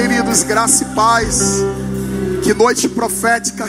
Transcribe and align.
queridos, 0.00 0.44
graça 0.44 0.84
e 0.84 0.94
paz. 0.94 1.56
Que 2.44 2.54
noite 2.54 2.88
profética. 2.88 3.64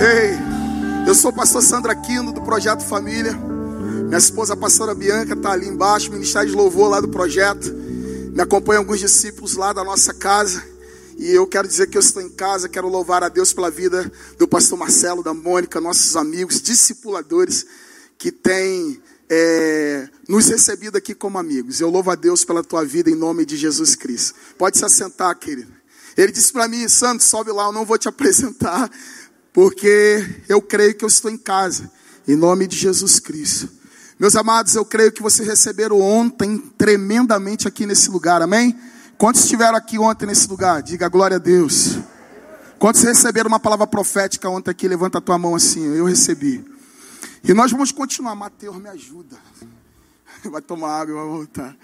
Ei, 0.00 1.08
eu 1.08 1.14
sou 1.14 1.32
o 1.32 1.34
pastor 1.34 1.60
Sandra 1.60 1.90
Aquino 1.90 2.32
do 2.32 2.40
Projeto 2.40 2.84
Família. 2.84 3.32
Minha 3.32 4.18
esposa, 4.18 4.54
a 4.54 4.56
pastora 4.56 4.94
Bianca, 4.94 5.34
está 5.34 5.50
ali 5.50 5.66
embaixo, 5.66 6.12
Ministério 6.12 6.50
de 6.50 6.54
Louvor 6.54 6.88
lá 6.88 7.00
do 7.00 7.08
projeto. 7.08 7.68
Me 8.32 8.40
acompanham 8.40 8.82
alguns 8.82 9.00
discípulos 9.00 9.56
lá 9.56 9.72
da 9.72 9.82
nossa 9.82 10.14
casa. 10.14 10.62
E 11.18 11.32
eu 11.32 11.48
quero 11.48 11.66
dizer 11.66 11.88
que 11.88 11.98
eu 11.98 12.00
estou 12.00 12.22
em 12.22 12.30
casa, 12.30 12.68
quero 12.68 12.86
louvar 12.88 13.24
a 13.24 13.28
Deus 13.28 13.52
pela 13.52 13.72
vida 13.72 14.10
do 14.38 14.46
pastor 14.46 14.78
Marcelo, 14.78 15.20
da 15.20 15.34
Mônica, 15.34 15.80
nossos 15.80 16.14
amigos, 16.14 16.62
discipuladores 16.62 17.66
que 18.16 18.30
têm 18.30 19.02
é, 19.28 20.08
nos 20.28 20.48
recebido 20.48 20.96
aqui 20.96 21.14
como 21.14 21.38
amigos. 21.38 21.80
Eu 21.80 21.90
louvo 21.90 22.10
a 22.10 22.14
Deus 22.14 22.44
pela 22.44 22.62
tua 22.62 22.84
vida 22.84 23.10
em 23.10 23.14
nome 23.14 23.44
de 23.44 23.56
Jesus 23.56 23.94
Cristo. 23.94 24.34
Pode 24.58 24.78
se 24.78 24.84
assentar, 24.84 25.36
querido. 25.38 25.72
Ele 26.16 26.30
disse 26.30 26.52
para 26.52 26.68
mim, 26.68 26.86
Santos, 26.88 27.26
sobe 27.26 27.50
lá, 27.50 27.66
eu 27.66 27.72
não 27.72 27.84
vou 27.84 27.98
te 27.98 28.06
apresentar, 28.08 28.90
porque 29.52 30.24
eu 30.48 30.60
creio 30.62 30.94
que 30.94 31.04
eu 31.04 31.08
estou 31.08 31.30
em 31.30 31.38
casa, 31.38 31.90
em 32.26 32.36
nome 32.36 32.66
de 32.66 32.76
Jesus 32.76 33.18
Cristo. 33.18 33.68
Meus 34.18 34.36
amados, 34.36 34.74
eu 34.74 34.84
creio 34.84 35.10
que 35.10 35.22
vocês 35.22 35.46
receberam 35.48 36.00
ontem 36.00 36.58
tremendamente 36.78 37.66
aqui 37.66 37.84
nesse 37.84 38.10
lugar, 38.10 38.40
amém? 38.42 38.78
Quantos 39.18 39.42
estiveram 39.42 39.76
aqui 39.76 39.98
ontem 39.98 40.26
nesse 40.26 40.48
lugar? 40.48 40.82
Diga 40.82 41.08
glória 41.08 41.36
a 41.36 41.40
Deus. 41.40 41.98
Quantos 42.78 43.02
receberam 43.02 43.48
uma 43.48 43.58
palavra 43.58 43.86
profética 43.86 44.48
ontem 44.48 44.70
aqui? 44.70 44.86
Levanta 44.86 45.18
a 45.18 45.20
tua 45.20 45.38
mão 45.38 45.54
assim, 45.54 45.96
eu 45.96 46.04
recebi. 46.04 46.64
E 47.46 47.52
nós 47.52 47.70
vamos 47.70 47.92
continuar. 47.92 48.34
Mateus, 48.34 48.76
me 48.76 48.88
ajuda. 48.88 49.36
Vai 50.44 50.62
tomar 50.62 51.00
água 51.00 51.14
vai 51.14 51.26
voltar. 51.26 51.76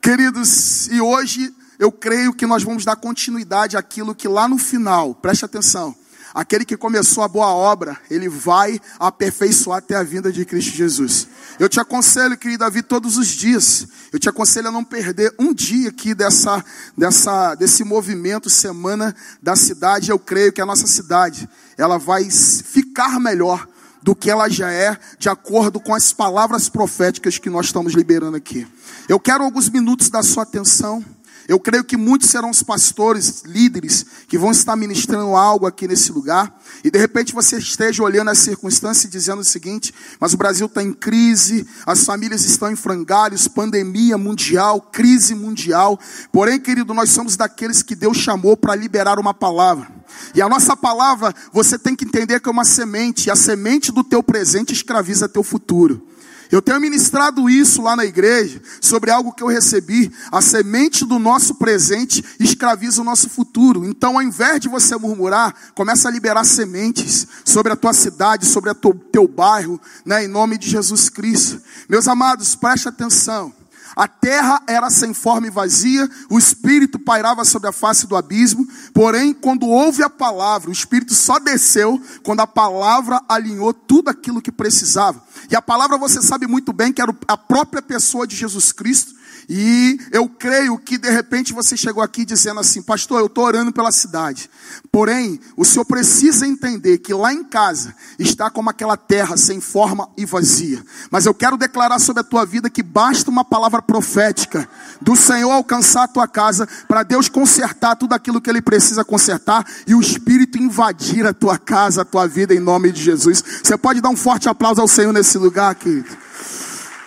Queridos, 0.00 0.86
e 0.86 1.00
hoje 1.00 1.52
eu 1.76 1.90
creio 1.90 2.32
que 2.32 2.46
nós 2.46 2.62
vamos 2.62 2.84
dar 2.84 2.94
continuidade 2.94 3.76
àquilo 3.76 4.14
que 4.14 4.28
lá 4.28 4.48
no 4.48 4.58
final, 4.58 5.12
preste 5.14 5.44
atenção, 5.44 5.94
aquele 6.32 6.64
que 6.64 6.76
começou 6.76 7.24
a 7.24 7.28
boa 7.28 7.48
obra, 7.48 8.00
ele 8.08 8.28
vai 8.28 8.80
aperfeiçoar 8.98 9.78
até 9.78 9.96
a 9.96 10.04
vinda 10.04 10.32
de 10.32 10.44
Cristo 10.44 10.76
Jesus. 10.76 11.26
Eu 11.58 11.68
te 11.68 11.80
aconselho, 11.80 12.36
querido 12.36 12.60
Davi, 12.60 12.82
todos 12.82 13.16
os 13.18 13.26
dias. 13.26 13.88
Eu 14.12 14.20
te 14.20 14.28
aconselho 14.28 14.68
a 14.68 14.72
não 14.72 14.84
perder 14.84 15.34
um 15.38 15.52
dia 15.52 15.88
aqui 15.88 16.14
dessa, 16.14 16.64
dessa, 16.96 17.56
desse 17.56 17.82
movimento 17.82 18.48
semana 18.48 19.14
da 19.42 19.56
cidade. 19.56 20.10
Eu 20.10 20.18
creio 20.18 20.52
que 20.52 20.60
a 20.60 20.66
nossa 20.66 20.86
cidade, 20.86 21.48
ela 21.76 21.98
vai 21.98 22.30
ficar 22.30 23.18
melhor 23.18 23.66
do 24.06 24.14
que 24.14 24.30
ela 24.30 24.48
já 24.48 24.70
é, 24.70 24.96
de 25.18 25.28
acordo 25.28 25.80
com 25.80 25.92
as 25.92 26.12
palavras 26.12 26.68
proféticas 26.68 27.38
que 27.38 27.50
nós 27.50 27.66
estamos 27.66 27.92
liberando 27.92 28.36
aqui. 28.36 28.64
Eu 29.08 29.18
quero 29.18 29.42
alguns 29.42 29.68
minutos 29.68 30.08
da 30.08 30.22
sua 30.22 30.44
atenção. 30.44 31.04
Eu 31.48 31.58
creio 31.58 31.82
que 31.82 31.96
muitos 31.96 32.30
serão 32.30 32.50
os 32.50 32.62
pastores, 32.62 33.42
líderes, 33.44 34.06
que 34.28 34.38
vão 34.38 34.52
estar 34.52 34.76
ministrando 34.76 35.34
algo 35.34 35.66
aqui 35.66 35.88
nesse 35.88 36.12
lugar. 36.12 36.56
E 36.84 36.90
de 36.90 37.00
repente 37.00 37.34
você 37.34 37.58
esteja 37.58 38.00
olhando 38.00 38.30
as 38.30 38.38
circunstâncias 38.38 39.06
e 39.06 39.08
dizendo 39.08 39.40
o 39.40 39.44
seguinte: 39.44 39.92
mas 40.20 40.32
o 40.32 40.36
Brasil 40.36 40.66
está 40.66 40.84
em 40.84 40.92
crise, 40.92 41.66
as 41.84 42.04
famílias 42.04 42.44
estão 42.44 42.70
em 42.70 42.76
frangalhos, 42.76 43.48
pandemia 43.48 44.16
mundial, 44.16 44.80
crise 44.80 45.34
mundial. 45.34 45.98
Porém, 46.30 46.60
querido, 46.60 46.94
nós 46.94 47.10
somos 47.10 47.36
daqueles 47.36 47.82
que 47.82 47.96
Deus 47.96 48.18
chamou 48.18 48.56
para 48.56 48.76
liberar 48.76 49.18
uma 49.18 49.34
palavra. 49.34 49.95
E 50.34 50.42
a 50.42 50.48
nossa 50.48 50.76
palavra, 50.76 51.34
você 51.52 51.78
tem 51.78 51.94
que 51.94 52.04
entender 52.04 52.40
que 52.40 52.48
é 52.48 52.52
uma 52.52 52.64
semente, 52.64 53.28
e 53.28 53.30
a 53.30 53.36
semente 53.36 53.92
do 53.92 54.04
teu 54.04 54.22
presente 54.22 54.72
escraviza 54.72 55.28
teu 55.28 55.42
futuro. 55.42 56.06
Eu 56.50 56.62
tenho 56.62 56.80
ministrado 56.80 57.50
isso 57.50 57.82
lá 57.82 57.96
na 57.96 58.04
igreja, 58.04 58.62
sobre 58.80 59.10
algo 59.10 59.32
que 59.32 59.42
eu 59.42 59.48
recebi. 59.48 60.12
A 60.30 60.40
semente 60.40 61.04
do 61.04 61.18
nosso 61.18 61.56
presente 61.56 62.24
escraviza 62.38 63.02
o 63.02 63.04
nosso 63.04 63.28
futuro. 63.28 63.84
Então, 63.84 64.16
ao 64.16 64.22
invés 64.22 64.60
de 64.60 64.68
você 64.68 64.96
murmurar, 64.96 65.54
começa 65.74 66.08
a 66.08 66.10
liberar 66.10 66.44
sementes 66.44 67.26
sobre 67.44 67.72
a 67.72 67.76
tua 67.76 67.92
cidade, 67.92 68.46
sobre 68.46 68.70
o 68.70 68.74
teu 68.74 69.26
bairro, 69.26 69.80
né, 70.04 70.24
em 70.24 70.28
nome 70.28 70.56
de 70.56 70.68
Jesus 70.70 71.08
Cristo. 71.08 71.60
Meus 71.88 72.06
amados, 72.06 72.54
preste 72.54 72.88
atenção. 72.88 73.52
A 73.96 74.06
terra 74.06 74.62
era 74.66 74.90
sem 74.90 75.14
forma 75.14 75.46
e 75.46 75.50
vazia, 75.50 76.06
o 76.28 76.38
Espírito 76.38 76.98
pairava 76.98 77.46
sobre 77.46 77.66
a 77.66 77.72
face 77.72 78.06
do 78.06 78.14
abismo, 78.14 78.68
porém, 78.92 79.32
quando 79.32 79.66
houve 79.66 80.02
a 80.02 80.10
palavra, 80.10 80.68
o 80.68 80.72
Espírito 80.72 81.14
só 81.14 81.38
desceu 81.38 81.98
quando 82.22 82.40
a 82.40 82.46
palavra 82.46 83.22
alinhou 83.26 83.72
tudo 83.72 84.10
aquilo 84.10 84.42
que 84.42 84.52
precisava. 84.52 85.22
E 85.50 85.56
a 85.56 85.62
palavra 85.62 85.96
você 85.96 86.20
sabe 86.20 86.46
muito 86.46 86.74
bem 86.74 86.92
que 86.92 87.00
era 87.00 87.16
a 87.26 87.38
própria 87.38 87.80
pessoa 87.80 88.26
de 88.26 88.36
Jesus 88.36 88.70
Cristo, 88.70 89.14
e 89.48 89.98
eu 90.10 90.28
creio 90.28 90.76
que 90.78 90.98
de 90.98 91.08
repente 91.08 91.52
você 91.52 91.76
chegou 91.76 92.02
aqui 92.02 92.24
dizendo 92.24 92.58
assim, 92.58 92.82
pastor, 92.82 93.20
eu 93.20 93.26
estou 93.26 93.44
orando 93.44 93.72
pela 93.72 93.92
cidade. 93.92 94.50
Porém, 94.90 95.38
o 95.56 95.64
senhor 95.64 95.84
precisa 95.84 96.46
entender 96.46 96.98
que 96.98 97.14
lá 97.14 97.32
em 97.32 97.44
casa 97.44 97.94
está 98.18 98.50
como 98.50 98.70
aquela 98.70 98.96
terra 98.96 99.36
sem 99.36 99.60
forma 99.60 100.08
e 100.16 100.24
vazia. 100.24 100.82
Mas 101.10 101.26
eu 101.26 101.34
quero 101.34 101.56
declarar 101.56 102.00
sobre 102.00 102.22
a 102.22 102.24
tua 102.24 102.44
vida 102.44 102.68
que 102.68 102.82
basta 102.82 103.30
uma 103.30 103.44
palavra 103.44 103.80
profética 103.80 104.68
do 105.00 105.14
Senhor 105.14 105.50
alcançar 105.50 106.04
a 106.04 106.08
tua 106.08 106.26
casa 106.26 106.68
para 106.88 107.04
Deus 107.04 107.28
consertar 107.28 107.94
tudo 107.96 108.14
aquilo 108.14 108.40
que 108.40 108.50
Ele 108.50 108.62
precisa 108.62 109.04
consertar 109.04 109.64
e 109.86 109.94
o 109.94 110.00
Espírito 110.00 110.58
invadir 110.58 111.24
a 111.26 111.32
tua 111.32 111.56
casa, 111.58 112.02
a 112.02 112.04
tua 112.04 112.26
vida 112.26 112.54
em 112.54 112.60
nome 112.60 112.90
de 112.90 113.02
Jesus. 113.02 113.44
Você 113.62 113.76
pode 113.76 114.00
dar 114.00 114.08
um 114.08 114.16
forte 114.16 114.48
aplauso 114.48 114.80
ao 114.80 114.88
Senhor 114.88 115.12
nesse 115.12 115.38
lugar, 115.38 115.74
querido. 115.74 116.25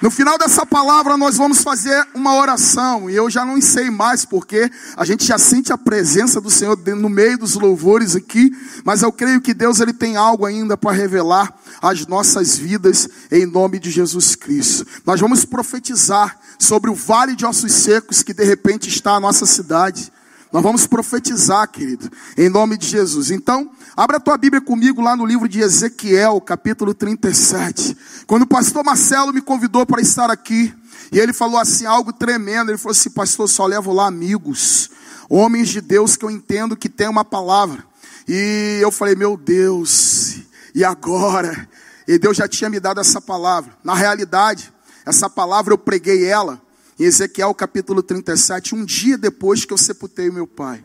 No 0.02 0.10
final 0.10 0.38
dessa 0.38 0.66
palavra, 0.66 1.18
nós 1.18 1.36
vamos 1.36 1.62
fazer 1.62 2.08
uma 2.16 2.34
oração, 2.34 3.10
e 3.10 3.16
eu 3.16 3.30
já 3.30 3.44
não 3.44 3.62
sei 3.62 3.90
mais 3.90 4.24
porque 4.24 4.72
a 4.96 5.04
gente 5.04 5.26
já 5.26 5.38
sente 5.38 5.74
a 5.74 5.78
presença 5.78 6.40
do 6.40 6.50
Senhor 6.50 6.78
no 6.96 7.10
meio 7.10 7.38
dos 7.38 7.56
louvores 7.56 8.16
aqui, 8.16 8.50
mas 8.86 9.02
eu 9.02 9.12
creio 9.12 9.42
que 9.42 9.54
Deus 9.54 9.82
ele 9.82 9.92
tem 9.92 10.16
algo 10.16 10.46
ainda 10.46 10.78
para 10.78 10.96
revelar 10.96 11.54
às 11.82 12.08
nossas 12.08 12.58
vidas 12.58 13.09
em 13.30 13.46
nome 13.46 13.78
de 13.78 13.92
Jesus 13.92 14.38
Cristo. 14.38 14.88
Nós 15.06 15.20
vamos 15.20 15.44
profetizar 15.44 16.40
sobre 16.58 16.90
o 16.90 16.96
vale 16.96 17.36
de 17.36 17.46
ossos 17.46 17.74
secos 17.74 18.24
que 18.24 18.34
de 18.34 18.46
repente 18.46 18.88
está 18.88 19.16
a 19.16 19.20
nossa 19.20 19.46
cidade. 19.46 20.14
Nós 20.50 20.64
vamos 20.64 20.88
profetizar, 20.88 21.68
querido, 21.68 22.09
em 22.38 22.48
nome 22.48 22.78
de 22.78 22.88
Jesus. 22.88 23.32
Então, 23.32 23.70
abra 23.96 24.18
a 24.18 24.20
tua 24.20 24.38
Bíblia 24.38 24.62
comigo 24.62 25.02
lá 25.02 25.16
no 25.16 25.26
livro 25.26 25.48
de 25.48 25.60
Ezequiel, 25.60 26.40
capítulo 26.42 26.94
37. 26.94 27.98
Quando 28.28 28.44
o 28.44 28.48
pastor 28.48 28.84
Marcelo 28.84 29.34
me 29.34 29.42
convidou 29.42 29.86
para 29.86 30.02
estar 30.02 30.30
aqui, 30.30 30.74
e 31.12 31.20
ele 31.20 31.34
falou 31.34 31.58
assim 31.58 31.86
algo 31.86 32.14
tremendo, 32.14 32.72
ele 32.72 32.78
falou 32.78 32.92
assim: 32.92 33.10
"Pastor, 33.10 33.50
só 33.50 33.66
levo 33.66 33.92
lá 33.92 34.08
amigos, 34.08 34.90
homens 35.30 35.70
de 35.70 35.82
Deus 35.82 36.16
que 36.16 36.26
eu 36.26 36.32
entendo 36.32 36.78
que 36.78 36.90
tem 36.90 37.08
uma 37.08 37.26
palavra". 37.26 37.84
E 38.28 38.80
eu 38.82 38.92
falei: 38.92 39.16
"Meu 39.16 39.36
Deus, 39.36 40.40
e 40.74 40.84
agora?" 40.84 41.68
E 42.08 42.18
Deus 42.18 42.38
já 42.38 42.48
tinha 42.48 42.70
me 42.70 42.80
dado 42.80 43.00
essa 43.00 43.22
palavra. 43.22 43.72
Na 43.84 43.94
realidade, 43.94 44.74
essa 45.06 45.30
palavra 45.30 45.74
eu 45.74 45.78
preguei 45.78 46.26
ela 46.26 46.60
em 47.00 47.04
Ezequiel 47.04 47.54
capítulo 47.54 48.02
37, 48.02 48.76
um 48.76 48.84
dia 48.84 49.18
depois 49.18 49.64
que 49.64 49.74
eu 49.74 49.78
sepultei 49.78 50.30
meu 50.32 50.48
pai. 50.48 50.84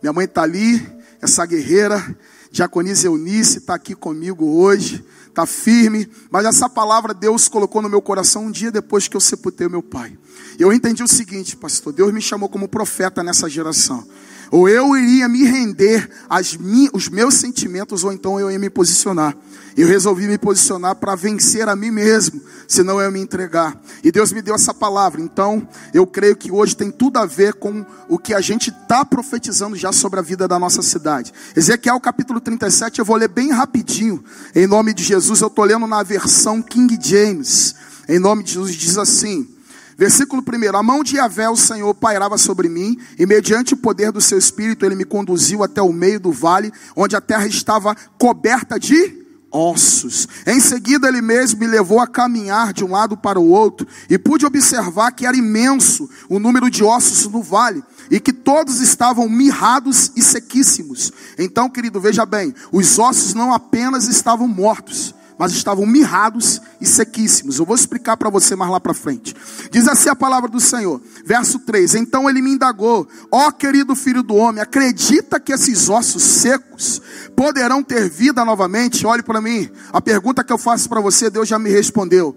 Minha 0.00 0.12
mãe 0.12 0.24
está 0.24 0.42
ali, 0.42 0.80
essa 1.20 1.46
guerreira, 1.46 2.16
Diaconisa 2.52 3.06
Eunice, 3.06 3.58
está 3.58 3.74
aqui 3.74 3.94
comigo 3.94 4.44
hoje, 4.44 5.02
está 5.26 5.46
firme, 5.46 6.06
mas 6.30 6.44
essa 6.44 6.68
palavra 6.68 7.14
Deus 7.14 7.48
colocou 7.48 7.80
no 7.80 7.88
meu 7.88 8.02
coração 8.02 8.44
um 8.44 8.50
dia 8.50 8.70
depois 8.70 9.08
que 9.08 9.16
eu 9.16 9.20
sepultei 9.22 9.70
meu 9.70 9.82
pai. 9.82 10.16
Eu 10.58 10.70
entendi 10.70 11.02
o 11.02 11.08
seguinte, 11.08 11.56
pastor, 11.56 11.94
Deus 11.94 12.12
me 12.12 12.20
chamou 12.20 12.50
como 12.50 12.68
profeta 12.68 13.22
nessa 13.22 13.48
geração. 13.48 14.06
Ou 14.52 14.68
eu 14.68 14.94
iria 14.94 15.26
me 15.28 15.44
render 15.44 16.10
aos 16.28 16.58
os 16.92 17.08
meus 17.08 17.34
sentimentos, 17.36 18.04
ou 18.04 18.12
então 18.12 18.38
eu 18.38 18.50
ia 18.50 18.58
me 18.58 18.68
posicionar. 18.68 19.34
Eu 19.74 19.88
resolvi 19.88 20.26
me 20.26 20.36
posicionar 20.36 20.94
para 20.96 21.14
vencer 21.14 21.66
a 21.70 21.74
mim 21.74 21.90
mesmo, 21.90 22.38
senão 22.68 23.00
eu 23.00 23.06
ia 23.06 23.10
me 23.10 23.18
entregar. 23.18 23.80
E 24.04 24.12
Deus 24.12 24.30
me 24.30 24.42
deu 24.42 24.54
essa 24.54 24.74
palavra. 24.74 25.22
Então, 25.22 25.66
eu 25.94 26.06
creio 26.06 26.36
que 26.36 26.52
hoje 26.52 26.76
tem 26.76 26.90
tudo 26.90 27.16
a 27.16 27.24
ver 27.24 27.54
com 27.54 27.82
o 28.10 28.18
que 28.18 28.34
a 28.34 28.42
gente 28.42 28.68
está 28.68 29.06
profetizando 29.06 29.74
já 29.74 29.90
sobre 29.90 30.20
a 30.20 30.22
vida 30.22 30.46
da 30.46 30.58
nossa 30.58 30.82
cidade. 30.82 31.32
Ezequiel 31.56 31.98
capítulo 31.98 32.38
37, 32.38 32.98
eu 32.98 33.06
vou 33.06 33.16
ler 33.16 33.28
bem 33.28 33.52
rapidinho. 33.52 34.22
Em 34.54 34.66
nome 34.66 34.92
de 34.92 35.02
Jesus, 35.02 35.40
eu 35.40 35.48
estou 35.48 35.64
lendo 35.64 35.86
na 35.86 36.02
versão 36.02 36.60
King 36.60 36.98
James. 37.00 37.74
Em 38.06 38.18
nome 38.18 38.42
de 38.42 38.52
Jesus, 38.52 38.74
diz 38.74 38.98
assim. 38.98 39.48
Versículo 39.96 40.42
1: 40.42 40.76
A 40.76 40.82
mão 40.82 41.02
de 41.02 41.16
Yahvé, 41.16 41.48
o 41.48 41.56
Senhor, 41.56 41.94
pairava 41.94 42.38
sobre 42.38 42.68
mim, 42.68 42.98
e 43.18 43.26
mediante 43.26 43.74
o 43.74 43.76
poder 43.76 44.12
do 44.12 44.20
seu 44.20 44.38
espírito, 44.38 44.84
ele 44.84 44.94
me 44.94 45.04
conduziu 45.04 45.62
até 45.62 45.82
o 45.82 45.92
meio 45.92 46.20
do 46.20 46.32
vale, 46.32 46.72
onde 46.96 47.16
a 47.16 47.20
terra 47.20 47.46
estava 47.46 47.96
coberta 48.18 48.78
de 48.78 49.22
ossos. 49.52 50.26
Em 50.46 50.58
seguida, 50.58 51.06
ele 51.06 51.20
mesmo 51.20 51.60
me 51.60 51.66
levou 51.66 52.00
a 52.00 52.06
caminhar 52.06 52.72
de 52.72 52.82
um 52.84 52.90
lado 52.90 53.16
para 53.16 53.38
o 53.38 53.48
outro, 53.48 53.86
e 54.08 54.18
pude 54.18 54.46
observar 54.46 55.12
que 55.12 55.26
era 55.26 55.36
imenso 55.36 56.08
o 56.28 56.38
número 56.38 56.70
de 56.70 56.82
ossos 56.82 57.30
no 57.30 57.42
vale, 57.42 57.84
e 58.10 58.18
que 58.18 58.32
todos 58.32 58.80
estavam 58.80 59.28
mirrados 59.28 60.10
e 60.16 60.22
sequíssimos. 60.22 61.12
Então, 61.38 61.68
querido, 61.68 62.00
veja 62.00 62.24
bem: 62.24 62.54
os 62.72 62.98
ossos 62.98 63.34
não 63.34 63.52
apenas 63.52 64.08
estavam 64.08 64.48
mortos, 64.48 65.14
mas 65.38 65.52
estavam 65.52 65.86
mirrados 65.86 66.60
e 66.80 66.86
sequíssimos. 66.86 67.58
Eu 67.58 67.64
vou 67.64 67.74
explicar 67.74 68.16
para 68.16 68.30
você 68.30 68.54
mais 68.54 68.70
lá 68.70 68.80
para 68.80 68.94
frente. 68.94 69.34
Diz 69.70 69.88
assim 69.88 70.08
a 70.08 70.16
palavra 70.16 70.48
do 70.48 70.60
Senhor, 70.60 71.00
verso 71.24 71.58
3: 71.60 71.94
Então 71.94 72.28
ele 72.28 72.42
me 72.42 72.52
indagou, 72.52 73.08
ó 73.30 73.50
querido 73.50 73.94
filho 73.94 74.22
do 74.22 74.34
homem, 74.34 74.62
acredita 74.62 75.40
que 75.40 75.52
esses 75.52 75.88
ossos 75.88 76.22
secos 76.22 77.00
poderão 77.36 77.82
ter 77.82 78.08
vida 78.08 78.44
novamente? 78.44 79.06
Olhe 79.06 79.22
para 79.22 79.40
mim, 79.40 79.70
a 79.92 80.00
pergunta 80.00 80.44
que 80.44 80.52
eu 80.52 80.58
faço 80.58 80.88
para 80.88 81.00
você, 81.00 81.30
Deus 81.30 81.48
já 81.48 81.58
me 81.58 81.70
respondeu. 81.70 82.36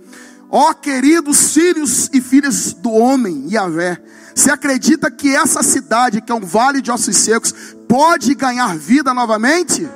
Ó 0.49 0.73
queridos 0.73 1.53
filhos 1.53 2.09
e 2.13 2.21
filhas 2.21 2.73
do 2.73 2.91
homem, 2.91 3.47
Yahvé, 3.49 4.01
você 4.33 4.51
acredita 4.51 5.09
que 5.09 5.35
essa 5.35 5.63
cidade, 5.63 6.21
que 6.21 6.31
é 6.31 6.35
um 6.35 6.45
vale 6.45 6.81
de 6.81 6.91
ossos 6.91 7.15
secos, 7.17 7.53
pode 7.87 8.33
ganhar 8.35 8.77
vida 8.77 9.13
novamente? 9.13 9.89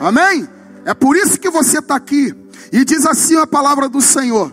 Amém? 0.00 0.55
É 0.86 0.94
por 0.94 1.16
isso 1.16 1.38
que 1.38 1.50
você 1.50 1.80
está 1.80 1.96
aqui. 1.96 2.32
E 2.72 2.84
diz 2.84 3.04
assim 3.04 3.36
a 3.36 3.46
palavra 3.46 3.88
do 3.88 4.00
Senhor. 4.00 4.52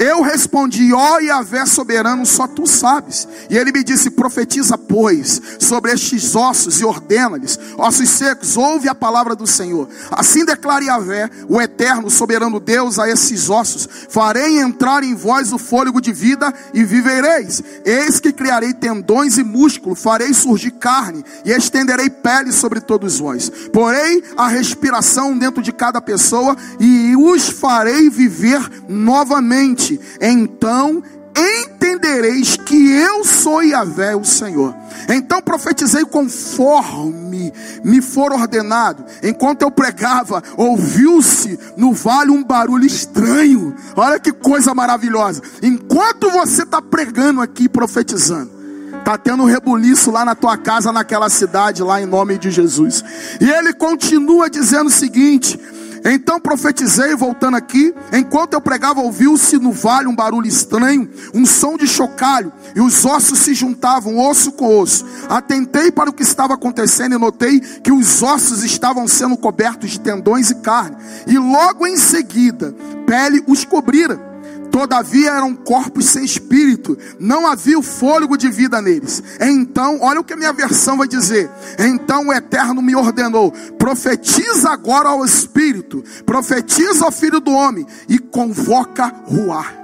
Eu 0.00 0.22
respondi, 0.22 0.94
ó 0.94 1.16
oh, 1.16 1.18
Yahvé 1.18 1.66
soberano, 1.66 2.24
só 2.24 2.46
tu 2.46 2.66
sabes. 2.66 3.28
E 3.50 3.58
ele 3.58 3.70
me 3.70 3.84
disse: 3.84 4.08
profetiza, 4.08 4.78
pois, 4.78 5.42
sobre 5.58 5.92
estes 5.92 6.34
ossos 6.34 6.80
e 6.80 6.84
ordena-lhes, 6.86 7.60
ossos 7.76 8.08
secos, 8.08 8.56
ouve 8.56 8.88
a 8.88 8.94
palavra 8.94 9.36
do 9.36 9.46
Senhor. 9.46 9.86
Assim 10.10 10.42
declara 10.42 10.82
Yahvé, 10.82 11.28
o 11.46 11.60
eterno, 11.60 12.08
soberano 12.08 12.58
Deus, 12.58 12.98
a 12.98 13.10
esses 13.10 13.50
ossos: 13.50 13.86
farei 14.08 14.58
entrar 14.58 15.04
em 15.04 15.14
vós 15.14 15.52
o 15.52 15.58
fôlego 15.58 16.00
de 16.00 16.14
vida 16.14 16.50
e 16.72 16.82
vivereis. 16.82 17.62
Eis 17.84 18.18
que 18.18 18.32
criarei 18.32 18.72
tendões 18.72 19.36
e 19.36 19.44
músculo, 19.44 19.94
farei 19.94 20.32
surgir 20.32 20.70
carne 20.70 21.22
e 21.44 21.50
estenderei 21.50 22.08
pele 22.08 22.52
sobre 22.52 22.80
todos 22.80 23.18
vós. 23.18 23.52
Porei 23.70 24.24
a 24.34 24.48
respiração 24.48 25.36
dentro 25.36 25.62
de 25.62 25.72
cada 25.72 26.00
pessoa 26.00 26.56
e 26.78 27.14
os 27.18 27.50
farei 27.50 28.08
viver 28.08 28.66
novamente 28.88 29.89
então 30.20 31.02
entendereis 31.36 32.56
que 32.56 32.90
eu 32.92 33.24
sou 33.24 33.62
Yahvé, 33.62 34.14
o 34.16 34.24
Senhor. 34.24 34.74
Então 35.08 35.40
profetizei 35.40 36.04
conforme 36.04 37.52
me 37.84 38.02
for 38.02 38.32
ordenado. 38.32 39.04
Enquanto 39.22 39.62
eu 39.62 39.70
pregava, 39.70 40.42
ouviu-se 40.56 41.58
no 41.76 41.92
vale 41.92 42.30
um 42.30 42.44
barulho 42.44 42.84
estranho. 42.84 43.74
Olha 43.96 44.18
que 44.18 44.32
coisa 44.32 44.74
maravilhosa. 44.74 45.42
Enquanto 45.62 46.30
você 46.30 46.62
está 46.62 46.82
pregando 46.82 47.40
aqui, 47.40 47.68
profetizando, 47.68 48.50
está 48.98 49.16
tendo 49.16 49.42
um 49.42 49.46
rebuliço 49.46 50.10
lá 50.10 50.24
na 50.24 50.34
tua 50.34 50.56
casa, 50.56 50.92
naquela 50.92 51.30
cidade, 51.30 51.82
lá 51.82 52.00
em 52.00 52.06
nome 52.06 52.38
de 52.38 52.50
Jesus. 52.50 53.04
E 53.40 53.48
ele 53.48 53.72
continua 53.72 54.50
dizendo 54.50 54.88
o 54.88 54.92
seguinte: 54.92 55.58
então 56.04 56.40
profetizei, 56.40 57.14
voltando 57.14 57.56
aqui, 57.56 57.94
enquanto 58.12 58.54
eu 58.54 58.60
pregava, 58.60 59.00
ouviu-se 59.00 59.58
no 59.58 59.72
vale 59.72 60.08
um 60.08 60.14
barulho 60.14 60.46
estranho, 60.46 61.08
um 61.34 61.44
som 61.44 61.76
de 61.76 61.86
chocalho, 61.86 62.52
e 62.74 62.80
os 62.80 63.04
ossos 63.04 63.38
se 63.40 63.54
juntavam, 63.54 64.18
osso 64.18 64.52
com 64.52 64.78
osso. 64.78 65.04
Atentei 65.28 65.90
para 65.90 66.10
o 66.10 66.12
que 66.12 66.22
estava 66.22 66.54
acontecendo 66.54 67.14
e 67.14 67.18
notei 67.18 67.60
que 67.60 67.92
os 67.92 68.22
ossos 68.22 68.62
estavam 68.62 69.06
sendo 69.06 69.36
cobertos 69.36 69.90
de 69.90 70.00
tendões 70.00 70.50
e 70.50 70.54
carne, 70.56 70.96
e 71.26 71.38
logo 71.38 71.86
em 71.86 71.96
seguida, 71.96 72.74
pele 73.06 73.42
os 73.46 73.64
cobrira. 73.64 74.29
Todavia 74.70 75.32
eram 75.32 75.54
corpos 75.54 76.06
sem 76.06 76.24
espírito, 76.24 76.96
não 77.18 77.46
havia 77.46 77.78
o 77.78 77.82
fôlego 77.82 78.36
de 78.36 78.48
vida 78.48 78.80
neles. 78.80 79.22
Então, 79.40 79.98
olha 80.00 80.20
o 80.20 80.24
que 80.24 80.32
a 80.32 80.36
minha 80.36 80.52
versão 80.52 80.96
vai 80.96 81.08
dizer. 81.08 81.50
Então 81.78 82.28
o 82.28 82.32
Eterno 82.32 82.80
me 82.80 82.94
ordenou: 82.94 83.50
profetiza 83.78 84.70
agora 84.70 85.08
ao 85.08 85.24
Espírito, 85.24 86.04
profetiza 86.24 87.04
ao 87.04 87.12
Filho 87.12 87.40
do 87.40 87.50
Homem 87.50 87.86
e 88.08 88.18
convoca 88.18 89.12
Ruar. 89.26 89.74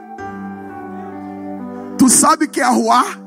Tu 1.99 2.09
sabe 2.09 2.47
que 2.47 2.61
é 2.61 2.67
Ruar? 2.67 3.21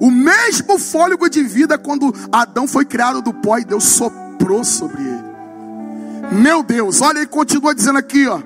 O 0.00 0.10
mesmo 0.10 0.78
fôlego 0.78 1.28
de 1.28 1.42
vida 1.42 1.78
quando 1.78 2.14
Adão 2.32 2.66
foi 2.66 2.84
criado 2.84 3.20
do 3.20 3.32
pó 3.32 3.58
e 3.58 3.64
Deus 3.64 3.84
soprou 3.84 4.64
sobre 4.64 5.02
ele. 5.02 5.34
Meu 6.32 6.62
Deus, 6.62 7.00
olha, 7.00 7.18
ele 7.18 7.26
continua 7.26 7.74
dizendo 7.74 7.98
aqui, 7.98 8.26
ó. 8.26 8.40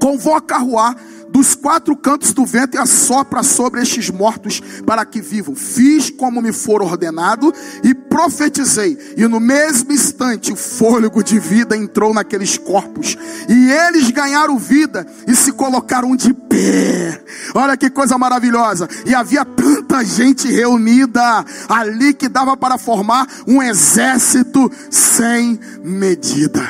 Convoca 0.00 0.56
Ruar 0.58 0.96
dos 1.34 1.56
quatro 1.56 1.96
cantos 1.96 2.32
do 2.32 2.46
vento 2.46 2.76
e 2.76 2.78
assopra 2.78 3.42
sobre 3.42 3.82
estes 3.82 4.08
mortos 4.08 4.62
para 4.86 5.04
que 5.04 5.20
vivam. 5.20 5.56
Fiz 5.56 6.08
como 6.08 6.40
me 6.40 6.52
for 6.52 6.80
ordenado 6.80 7.52
e 7.82 7.92
profetizei. 7.92 8.96
E 9.16 9.26
no 9.26 9.40
mesmo 9.40 9.92
instante 9.92 10.52
o 10.52 10.56
fôlego 10.56 11.24
de 11.24 11.40
vida 11.40 11.76
entrou 11.76 12.14
naqueles 12.14 12.56
corpos. 12.56 13.18
E 13.48 13.72
eles 13.72 14.12
ganharam 14.12 14.56
vida 14.56 15.04
e 15.26 15.34
se 15.34 15.50
colocaram 15.50 16.14
de 16.14 16.32
pé. 16.32 17.20
Olha 17.52 17.76
que 17.76 17.90
coisa 17.90 18.16
maravilhosa. 18.16 18.88
E 19.04 19.12
havia 19.12 19.44
tanta 19.44 20.04
gente 20.04 20.46
reunida 20.46 21.44
ali 21.68 22.14
que 22.14 22.28
dava 22.28 22.56
para 22.56 22.78
formar 22.78 23.26
um 23.44 23.60
exército 23.60 24.70
sem 24.88 25.58
medida. 25.82 26.62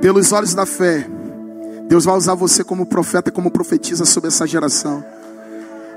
Pelos 0.00 0.32
olhos 0.32 0.52
da 0.52 0.66
fé 0.66 1.13
Deus 1.88 2.04
vai 2.04 2.16
usar 2.16 2.34
você 2.34 2.64
como 2.64 2.86
profeta, 2.86 3.30
como 3.30 3.50
profetiza 3.50 4.04
sobre 4.04 4.28
essa 4.28 4.46
geração. 4.46 5.04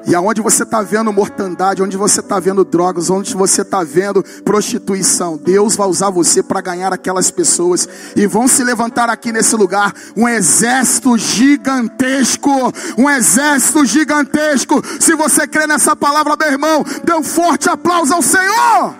E 0.07 0.15
aonde 0.15 0.41
você 0.41 0.63
está 0.63 0.81
vendo 0.81 1.11
mortandade, 1.11 1.83
onde 1.83 1.97
você 1.97 2.21
está 2.21 2.39
vendo 2.39 2.63
drogas, 2.63 3.09
onde 3.09 3.35
você 3.35 3.61
está 3.61 3.83
vendo 3.83 4.23
prostituição, 4.45 5.35
Deus 5.35 5.75
vai 5.75 5.85
usar 5.85 6.09
você 6.09 6.41
para 6.41 6.61
ganhar 6.61 6.93
aquelas 6.93 7.29
pessoas. 7.29 7.89
E 8.15 8.25
vão 8.25 8.47
se 8.47 8.63
levantar 8.63 9.09
aqui 9.09 9.33
nesse 9.33 9.53
lugar 9.57 9.93
um 10.15 10.25
exército 10.25 11.17
gigantesco. 11.17 12.49
Um 12.97 13.09
exército 13.09 13.83
gigantesco. 13.83 14.81
Se 14.97 15.13
você 15.13 15.45
crê 15.45 15.67
nessa 15.67 15.93
palavra, 15.93 16.37
meu 16.37 16.51
irmão, 16.51 16.85
dê 17.03 17.13
um 17.13 17.23
forte 17.23 17.69
aplauso 17.69 18.13
ao 18.13 18.21
Senhor. 18.21 18.95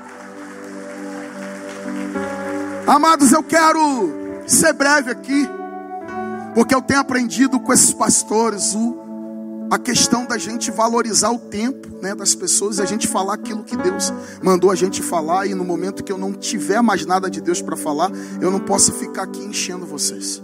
Amados, 2.86 3.32
eu 3.32 3.44
quero 3.44 4.12
ser 4.46 4.74
breve 4.74 5.12
aqui. 5.12 5.57
Porque 6.58 6.74
eu 6.74 6.82
tenho 6.82 7.00
aprendido 7.00 7.60
com 7.60 7.72
esses 7.72 7.94
pastores 7.94 8.74
o, 8.74 8.98
a 9.70 9.78
questão 9.78 10.26
da 10.26 10.40
gente 10.40 10.72
valorizar 10.72 11.30
o 11.30 11.38
tempo 11.38 11.88
né, 12.02 12.16
das 12.16 12.34
pessoas, 12.34 12.80
a 12.80 12.86
gente 12.86 13.08
falar 13.08 13.36
aquilo 13.36 13.64
que 13.64 13.78
Deus 13.78 14.12
mandou 14.42 14.72
a 14.72 14.76
gente 14.76 15.04
falar, 15.04 15.46
e 15.46 15.54
no 15.54 15.64
momento 15.64 16.04
que 16.04 16.12
eu 16.12 16.18
não 16.18 16.34
tiver 16.34 16.82
mais 16.82 17.06
nada 17.06 17.30
de 17.30 17.42
Deus 17.42 17.62
para 17.62 17.78
falar, 17.78 18.10
eu 18.42 18.50
não 18.50 18.60
posso 18.60 18.92
ficar 18.92 19.22
aqui 19.22 19.40
enchendo 19.40 19.86
vocês. 19.86 20.42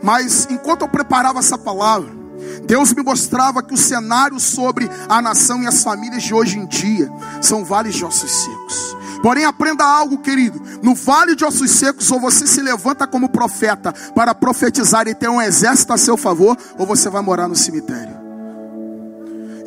Mas 0.00 0.46
enquanto 0.48 0.82
eu 0.82 0.88
preparava 0.88 1.40
essa 1.40 1.58
palavra, 1.58 2.17
Deus 2.66 2.92
me 2.92 3.02
mostrava 3.02 3.62
que 3.62 3.74
o 3.74 3.78
cenário 3.78 4.38
sobre 4.38 4.88
a 5.08 5.20
nação 5.22 5.62
e 5.62 5.66
as 5.66 5.82
famílias 5.82 6.22
de 6.22 6.34
hoje 6.34 6.58
em 6.58 6.66
dia 6.66 7.10
são 7.40 7.64
vales 7.64 7.94
de 7.94 8.04
ossos 8.04 8.30
secos. 8.30 8.96
Porém, 9.22 9.44
aprenda 9.44 9.84
algo, 9.84 10.18
querido. 10.18 10.60
No 10.82 10.94
vale 10.94 11.34
de 11.34 11.44
ossos 11.44 11.70
secos, 11.70 12.10
ou 12.10 12.20
você 12.20 12.46
se 12.46 12.62
levanta 12.62 13.06
como 13.06 13.28
profeta 13.28 13.92
para 14.14 14.34
profetizar 14.34 15.08
e 15.08 15.14
ter 15.14 15.28
um 15.28 15.42
exército 15.42 15.92
a 15.92 15.98
seu 15.98 16.16
favor, 16.16 16.56
ou 16.78 16.86
você 16.86 17.08
vai 17.10 17.22
morar 17.22 17.48
no 17.48 17.56
cemitério. 17.56 18.17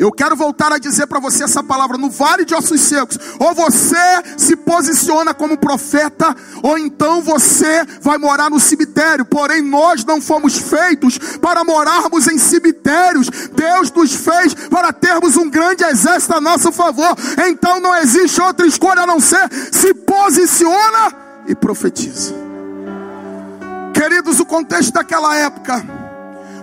Eu 0.01 0.11
quero 0.11 0.35
voltar 0.35 0.73
a 0.73 0.79
dizer 0.79 1.05
para 1.05 1.19
você 1.19 1.43
essa 1.43 1.63
palavra 1.63 1.95
no 1.95 2.09
vale 2.09 2.43
de 2.43 2.55
ossos 2.55 2.81
secos. 2.81 3.19
Ou 3.37 3.53
você 3.53 3.95
se 4.35 4.55
posiciona 4.55 5.31
como 5.31 5.59
profeta, 5.59 6.35
ou 6.63 6.75
então 6.75 7.21
você 7.21 7.85
vai 8.01 8.17
morar 8.17 8.49
no 8.49 8.59
cemitério. 8.59 9.23
Porém, 9.23 9.61
nós 9.61 10.03
não 10.03 10.19
fomos 10.19 10.57
feitos 10.57 11.19
para 11.39 11.63
morarmos 11.63 12.27
em 12.27 12.39
cemitérios. 12.39 13.29
Deus 13.53 13.91
nos 13.91 14.15
fez 14.15 14.55
para 14.71 14.91
termos 14.91 15.37
um 15.37 15.47
grande 15.47 15.83
exército 15.83 16.33
a 16.33 16.41
nosso 16.41 16.71
favor. 16.71 17.15
Então 17.47 17.79
não 17.79 17.95
existe 17.95 18.41
outra 18.41 18.65
escolha 18.65 19.01
a 19.01 19.07
não 19.07 19.19
ser 19.19 19.47
se 19.71 19.93
posiciona 19.93 21.13
e 21.45 21.53
profetiza. 21.53 22.33
Queridos, 23.93 24.39
o 24.39 24.45
contexto 24.47 24.93
daquela 24.93 25.37
época 25.37 26.00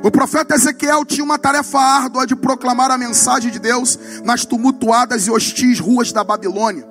o 0.03 0.11
profeta 0.11 0.55
Ezequiel 0.55 1.05
tinha 1.05 1.25
uma 1.25 1.39
tarefa 1.39 1.79
árdua 1.79 2.27
de 2.27 2.37
proclamar 2.37 2.91
a 2.91 2.99
mensagem 2.99 3.51
de 3.51 3.59
Deus 3.59 3.99
nas 4.25 4.45
tumultuadas 4.45 5.27
e 5.27 5.31
hostis 5.31 5.81
ruas 5.81 6.13
da 6.13 6.23
Babilônia. 6.23 6.87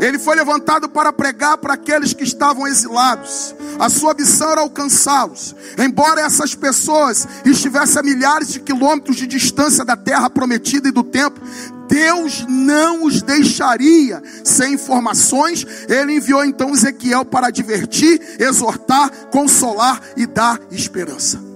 Ele 0.00 0.18
foi 0.18 0.34
levantado 0.34 0.88
para 0.88 1.12
pregar 1.12 1.58
para 1.58 1.74
aqueles 1.74 2.12
que 2.12 2.24
estavam 2.24 2.66
exilados. 2.66 3.54
A 3.78 3.88
sua 3.88 4.14
missão 4.14 4.50
era 4.50 4.60
alcançá-los. 4.60 5.54
Embora 5.78 6.20
essas 6.20 6.54
pessoas 6.54 7.26
estivessem 7.44 8.00
a 8.00 8.02
milhares 8.02 8.48
de 8.48 8.60
quilômetros 8.60 9.16
de 9.16 9.26
distância 9.26 9.84
da 9.84 9.96
terra 9.96 10.28
prometida 10.28 10.88
e 10.88 10.92
do 10.92 11.04
templo, 11.04 11.42
Deus 11.88 12.44
não 12.48 13.04
os 13.04 13.22
deixaria 13.22 14.22
sem 14.44 14.74
informações. 14.74 15.64
Ele 15.88 16.16
enviou 16.16 16.44
então 16.44 16.70
Ezequiel 16.70 17.24
para 17.24 17.46
advertir, 17.46 18.20
exortar, 18.40 19.08
consolar 19.30 20.00
e 20.16 20.26
dar 20.26 20.58
esperança. 20.70 21.51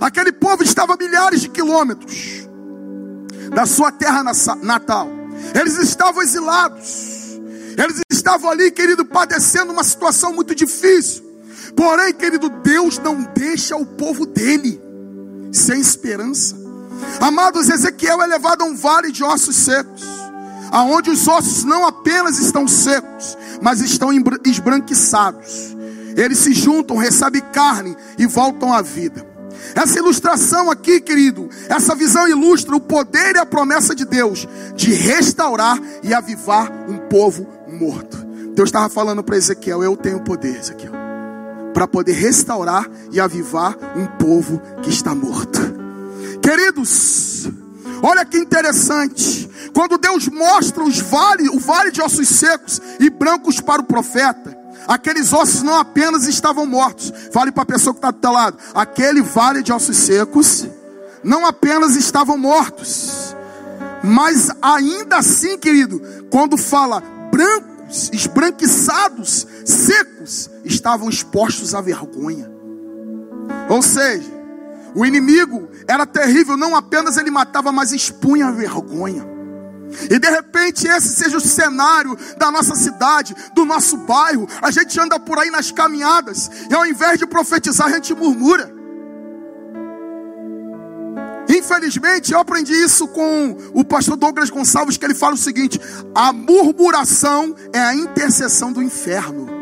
Aquele 0.00 0.32
povo 0.32 0.62
estava 0.62 0.94
a 0.94 0.96
milhares 0.96 1.40
de 1.40 1.48
quilômetros 1.48 2.48
da 3.54 3.66
sua 3.66 3.92
terra 3.92 4.22
natal. 4.62 5.08
Eles 5.54 5.76
estavam 5.78 6.22
exilados. 6.22 7.40
Eles 7.76 8.00
estavam 8.10 8.50
ali, 8.50 8.70
querido, 8.70 9.04
padecendo 9.04 9.72
uma 9.72 9.84
situação 9.84 10.32
muito 10.32 10.54
difícil. 10.54 11.22
Porém, 11.76 12.12
querido, 12.12 12.48
Deus 12.48 12.98
não 12.98 13.22
deixa 13.34 13.76
o 13.76 13.86
povo 13.86 14.26
dele 14.26 14.80
sem 15.52 15.80
esperança. 15.80 16.56
Amados, 17.20 17.68
Ezequiel 17.68 18.22
é 18.22 18.26
levado 18.26 18.62
a 18.62 18.64
um 18.64 18.76
vale 18.76 19.10
de 19.10 19.24
ossos 19.24 19.56
secos, 19.56 20.02
aonde 20.70 21.10
os 21.10 21.26
ossos 21.26 21.64
não 21.64 21.86
apenas 21.86 22.38
estão 22.38 22.68
secos, 22.68 23.36
mas 23.60 23.80
estão 23.80 24.10
esbranquiçados. 24.44 25.76
Eles 26.16 26.38
se 26.38 26.52
juntam, 26.52 26.96
recebem 26.96 27.42
carne 27.52 27.96
e 28.18 28.26
voltam 28.26 28.72
à 28.72 28.82
vida. 28.82 29.31
Essa 29.74 29.98
ilustração 29.98 30.70
aqui, 30.70 31.00
querido, 31.00 31.48
essa 31.68 31.94
visão 31.94 32.28
ilustra 32.28 32.76
o 32.76 32.80
poder 32.80 33.36
e 33.36 33.38
a 33.38 33.46
promessa 33.46 33.94
de 33.94 34.04
Deus 34.04 34.46
de 34.74 34.92
restaurar 34.92 35.80
e 36.02 36.12
avivar 36.12 36.70
um 36.88 36.98
povo 37.08 37.46
morto. 37.68 38.16
Deus 38.54 38.68
estava 38.68 38.88
falando 38.88 39.22
para 39.22 39.36
Ezequiel: 39.36 39.82
Eu 39.82 39.96
tenho 39.96 40.20
poder, 40.20 40.58
Ezequiel, 40.58 40.92
para 41.72 41.88
poder 41.88 42.12
restaurar 42.12 42.88
e 43.10 43.20
avivar 43.20 43.76
um 43.96 44.06
povo 44.18 44.60
que 44.82 44.90
está 44.90 45.14
morto. 45.14 45.60
Queridos, 46.42 47.48
olha 48.02 48.24
que 48.24 48.36
interessante. 48.36 49.48
Quando 49.72 49.96
Deus 49.96 50.28
mostra 50.28 50.82
os 50.84 51.00
vale, 51.00 51.48
o 51.48 51.58
vale 51.58 51.90
de 51.90 52.02
ossos 52.02 52.28
secos 52.28 52.80
e 53.00 53.08
brancos 53.08 53.60
para 53.60 53.80
o 53.80 53.84
profeta, 53.84 54.56
aqueles 54.86 55.32
ossos 55.32 55.62
não 55.62 55.76
apenas 55.76 56.26
estavam 56.26 56.66
mortos. 56.66 57.12
Fale 57.32 57.52
para 57.52 57.62
a 57.62 57.66
pessoa 57.66 57.92
que 57.94 57.98
está 57.98 58.10
do 58.10 58.18
teu 58.18 58.32
lado. 58.32 58.58
Aquele 58.74 59.22
vale 59.22 59.62
de 59.62 59.72
ossos 59.72 59.96
secos 59.96 60.66
não 61.22 61.46
apenas 61.46 61.94
estavam 61.96 62.36
mortos, 62.36 63.36
mas 64.02 64.50
ainda 64.60 65.18
assim, 65.18 65.56
querido, 65.56 66.00
quando 66.30 66.56
fala 66.56 67.00
brancos, 67.30 68.10
esbranquiçados, 68.12 69.46
secos, 69.64 70.50
estavam 70.64 71.08
expostos 71.08 71.74
à 71.74 71.80
vergonha. 71.80 72.50
Ou 73.68 73.82
seja, 73.82 74.30
o 74.94 75.06
inimigo 75.06 75.68
era 75.86 76.04
terrível, 76.04 76.56
não 76.56 76.74
apenas 76.74 77.16
ele 77.16 77.30
matava, 77.30 77.70
mas 77.70 77.92
expunha 77.92 78.48
a 78.48 78.50
vergonha. 78.50 79.31
E 80.10 80.18
de 80.18 80.28
repente 80.28 80.86
esse 80.86 81.08
seja 81.08 81.36
o 81.36 81.40
cenário 81.40 82.16
da 82.36 82.50
nossa 82.50 82.74
cidade, 82.74 83.34
do 83.54 83.64
nosso 83.64 83.96
bairro. 83.96 84.48
A 84.60 84.70
gente 84.70 84.98
anda 85.00 85.18
por 85.18 85.38
aí 85.38 85.50
nas 85.50 85.70
caminhadas 85.70 86.50
e 86.70 86.74
ao 86.74 86.86
invés 86.86 87.18
de 87.18 87.26
profetizar, 87.26 87.88
a 87.88 87.90
gente 87.90 88.14
murmura. 88.14 88.82
Infelizmente, 91.48 92.32
eu 92.32 92.38
aprendi 92.38 92.72
isso 92.72 93.06
com 93.08 93.56
o 93.74 93.84
pastor 93.84 94.16
Douglas 94.16 94.48
Gonçalves, 94.48 94.96
que 94.96 95.04
ele 95.04 95.14
fala 95.14 95.34
o 95.34 95.38
seguinte: 95.38 95.80
a 96.14 96.32
murmuração 96.32 97.54
é 97.72 97.80
a 97.80 97.94
intercessão 97.94 98.72
do 98.72 98.82
inferno. 98.82 99.61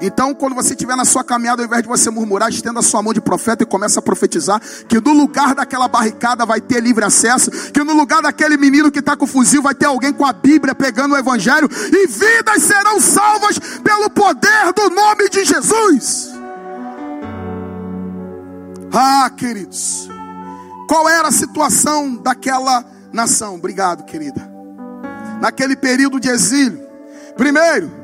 Então, 0.00 0.34
quando 0.34 0.54
você 0.54 0.70
estiver 0.70 0.96
na 0.96 1.04
sua 1.04 1.24
caminhada, 1.24 1.62
ao 1.62 1.66
invés 1.66 1.82
de 1.82 1.88
você 1.88 2.10
murmurar, 2.10 2.50
estenda 2.50 2.80
a 2.80 2.82
sua 2.82 3.02
mão 3.02 3.12
de 3.12 3.20
profeta 3.20 3.62
e 3.62 3.66
começa 3.66 4.00
a 4.00 4.02
profetizar 4.02 4.60
que 4.88 5.00
no 5.00 5.12
lugar 5.12 5.54
daquela 5.54 5.88
barricada 5.88 6.44
vai 6.44 6.60
ter 6.60 6.80
livre 6.80 7.04
acesso, 7.04 7.50
que 7.72 7.82
no 7.82 7.92
lugar 7.92 8.22
daquele 8.22 8.56
menino 8.56 8.90
que 8.90 8.98
está 8.98 9.16
com 9.16 9.24
o 9.24 9.28
fuzil 9.28 9.62
vai 9.62 9.74
ter 9.74 9.86
alguém 9.86 10.12
com 10.12 10.26
a 10.26 10.32
Bíblia 10.32 10.74
pegando 10.74 11.14
o 11.14 11.18
Evangelho 11.18 11.68
e 11.92 12.06
vidas 12.06 12.62
serão 12.62 13.00
salvas 13.00 13.58
pelo 13.82 14.10
poder 14.10 14.72
do 14.74 14.90
nome 14.90 15.28
de 15.28 15.44
Jesus. 15.44 16.32
Ah, 18.92 19.30
queridos, 19.36 20.08
qual 20.88 21.08
era 21.08 21.28
a 21.28 21.32
situação 21.32 22.16
daquela 22.16 22.84
nação? 23.12 23.56
Obrigado, 23.56 24.04
querida. 24.04 24.48
Naquele 25.40 25.76
período 25.76 26.20
de 26.20 26.28
exílio, 26.28 26.80
primeiro, 27.36 28.03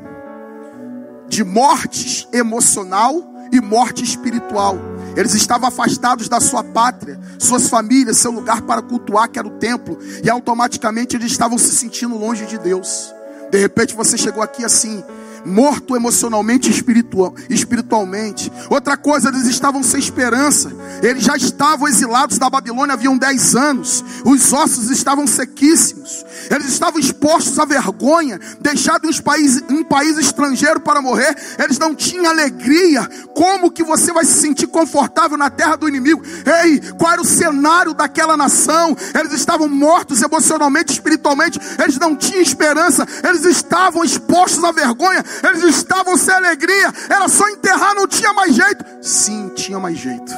de 1.31 1.45
morte 1.45 2.27
emocional 2.33 3.47
e 3.53 3.61
morte 3.61 4.03
espiritual. 4.03 4.77
Eles 5.15 5.33
estavam 5.33 5.69
afastados 5.69 6.27
da 6.27 6.41
sua 6.41 6.61
pátria, 6.61 7.17
suas 7.39 7.69
famílias, 7.69 8.17
seu 8.17 8.31
lugar 8.31 8.61
para 8.63 8.81
cultuar, 8.81 9.29
que 9.29 9.39
era 9.39 9.47
o 9.47 9.51
templo, 9.51 9.97
e 10.21 10.29
automaticamente 10.29 11.15
eles 11.15 11.31
estavam 11.31 11.57
se 11.57 11.73
sentindo 11.73 12.17
longe 12.17 12.45
de 12.45 12.57
Deus. 12.57 13.13
De 13.49 13.57
repente 13.57 13.95
você 13.95 14.17
chegou 14.17 14.43
aqui 14.43 14.65
assim, 14.65 15.01
morto 15.45 15.95
emocionalmente 15.95 16.69
e 16.69 16.73
espiritual, 16.73 17.33
espiritualmente. 17.49 18.51
Outra 18.69 18.97
coisa, 18.97 19.29
eles 19.29 19.45
estavam 19.45 19.83
sem 19.83 19.99
esperança. 19.99 20.71
Eles 21.01 21.23
já 21.23 21.35
estavam 21.35 21.87
exilados 21.87 22.37
da 22.37 22.49
Babilônia 22.49 22.93
haviam 22.93 23.17
10 23.17 23.55
anos. 23.55 24.03
Os 24.25 24.51
ossos 24.53 24.89
estavam 24.89 25.25
sequíssimos. 25.27 26.25
Eles 26.49 26.67
estavam 26.67 26.99
expostos 26.99 27.57
à 27.59 27.65
vergonha, 27.65 28.39
deixados 28.59 29.09
em 29.09 29.19
um 29.19 29.23
país, 29.23 29.63
um 29.69 29.83
país 29.83 30.17
estrangeiro 30.17 30.79
para 30.79 31.01
morrer. 31.01 31.35
Eles 31.59 31.77
não 31.79 31.95
tinham 31.95 32.25
alegria. 32.25 33.07
Como 33.33 33.71
que 33.71 33.83
você 33.83 34.11
vai 34.11 34.25
se 34.25 34.39
sentir 34.39 34.67
confortável 34.67 35.37
na 35.37 35.49
terra 35.49 35.75
do 35.75 35.87
inimigo? 35.87 36.21
Ei, 36.63 36.79
qual 36.97 37.13
era 37.13 37.21
o 37.21 37.25
cenário 37.25 37.93
daquela 37.93 38.35
nação? 38.37 38.95
Eles 39.17 39.33
estavam 39.33 39.67
mortos 39.67 40.21
emocionalmente, 40.21 40.93
espiritualmente. 40.93 41.59
Eles 41.81 41.97
não 41.97 42.15
tinham 42.15 42.41
esperança. 42.41 43.07
Eles 43.23 43.45
estavam 43.45 44.03
expostos 44.03 44.63
à 44.63 44.71
vergonha 44.71 45.23
eles 45.43 45.63
estavam 45.75 46.17
sem 46.17 46.33
alegria, 46.33 46.93
era 47.09 47.27
só 47.27 47.47
enterrar, 47.49 47.95
não 47.95 48.07
tinha 48.07 48.33
mais 48.33 48.55
jeito. 48.55 48.85
Sim, 49.01 49.49
tinha 49.55 49.79
mais 49.79 49.97
jeito, 49.97 50.33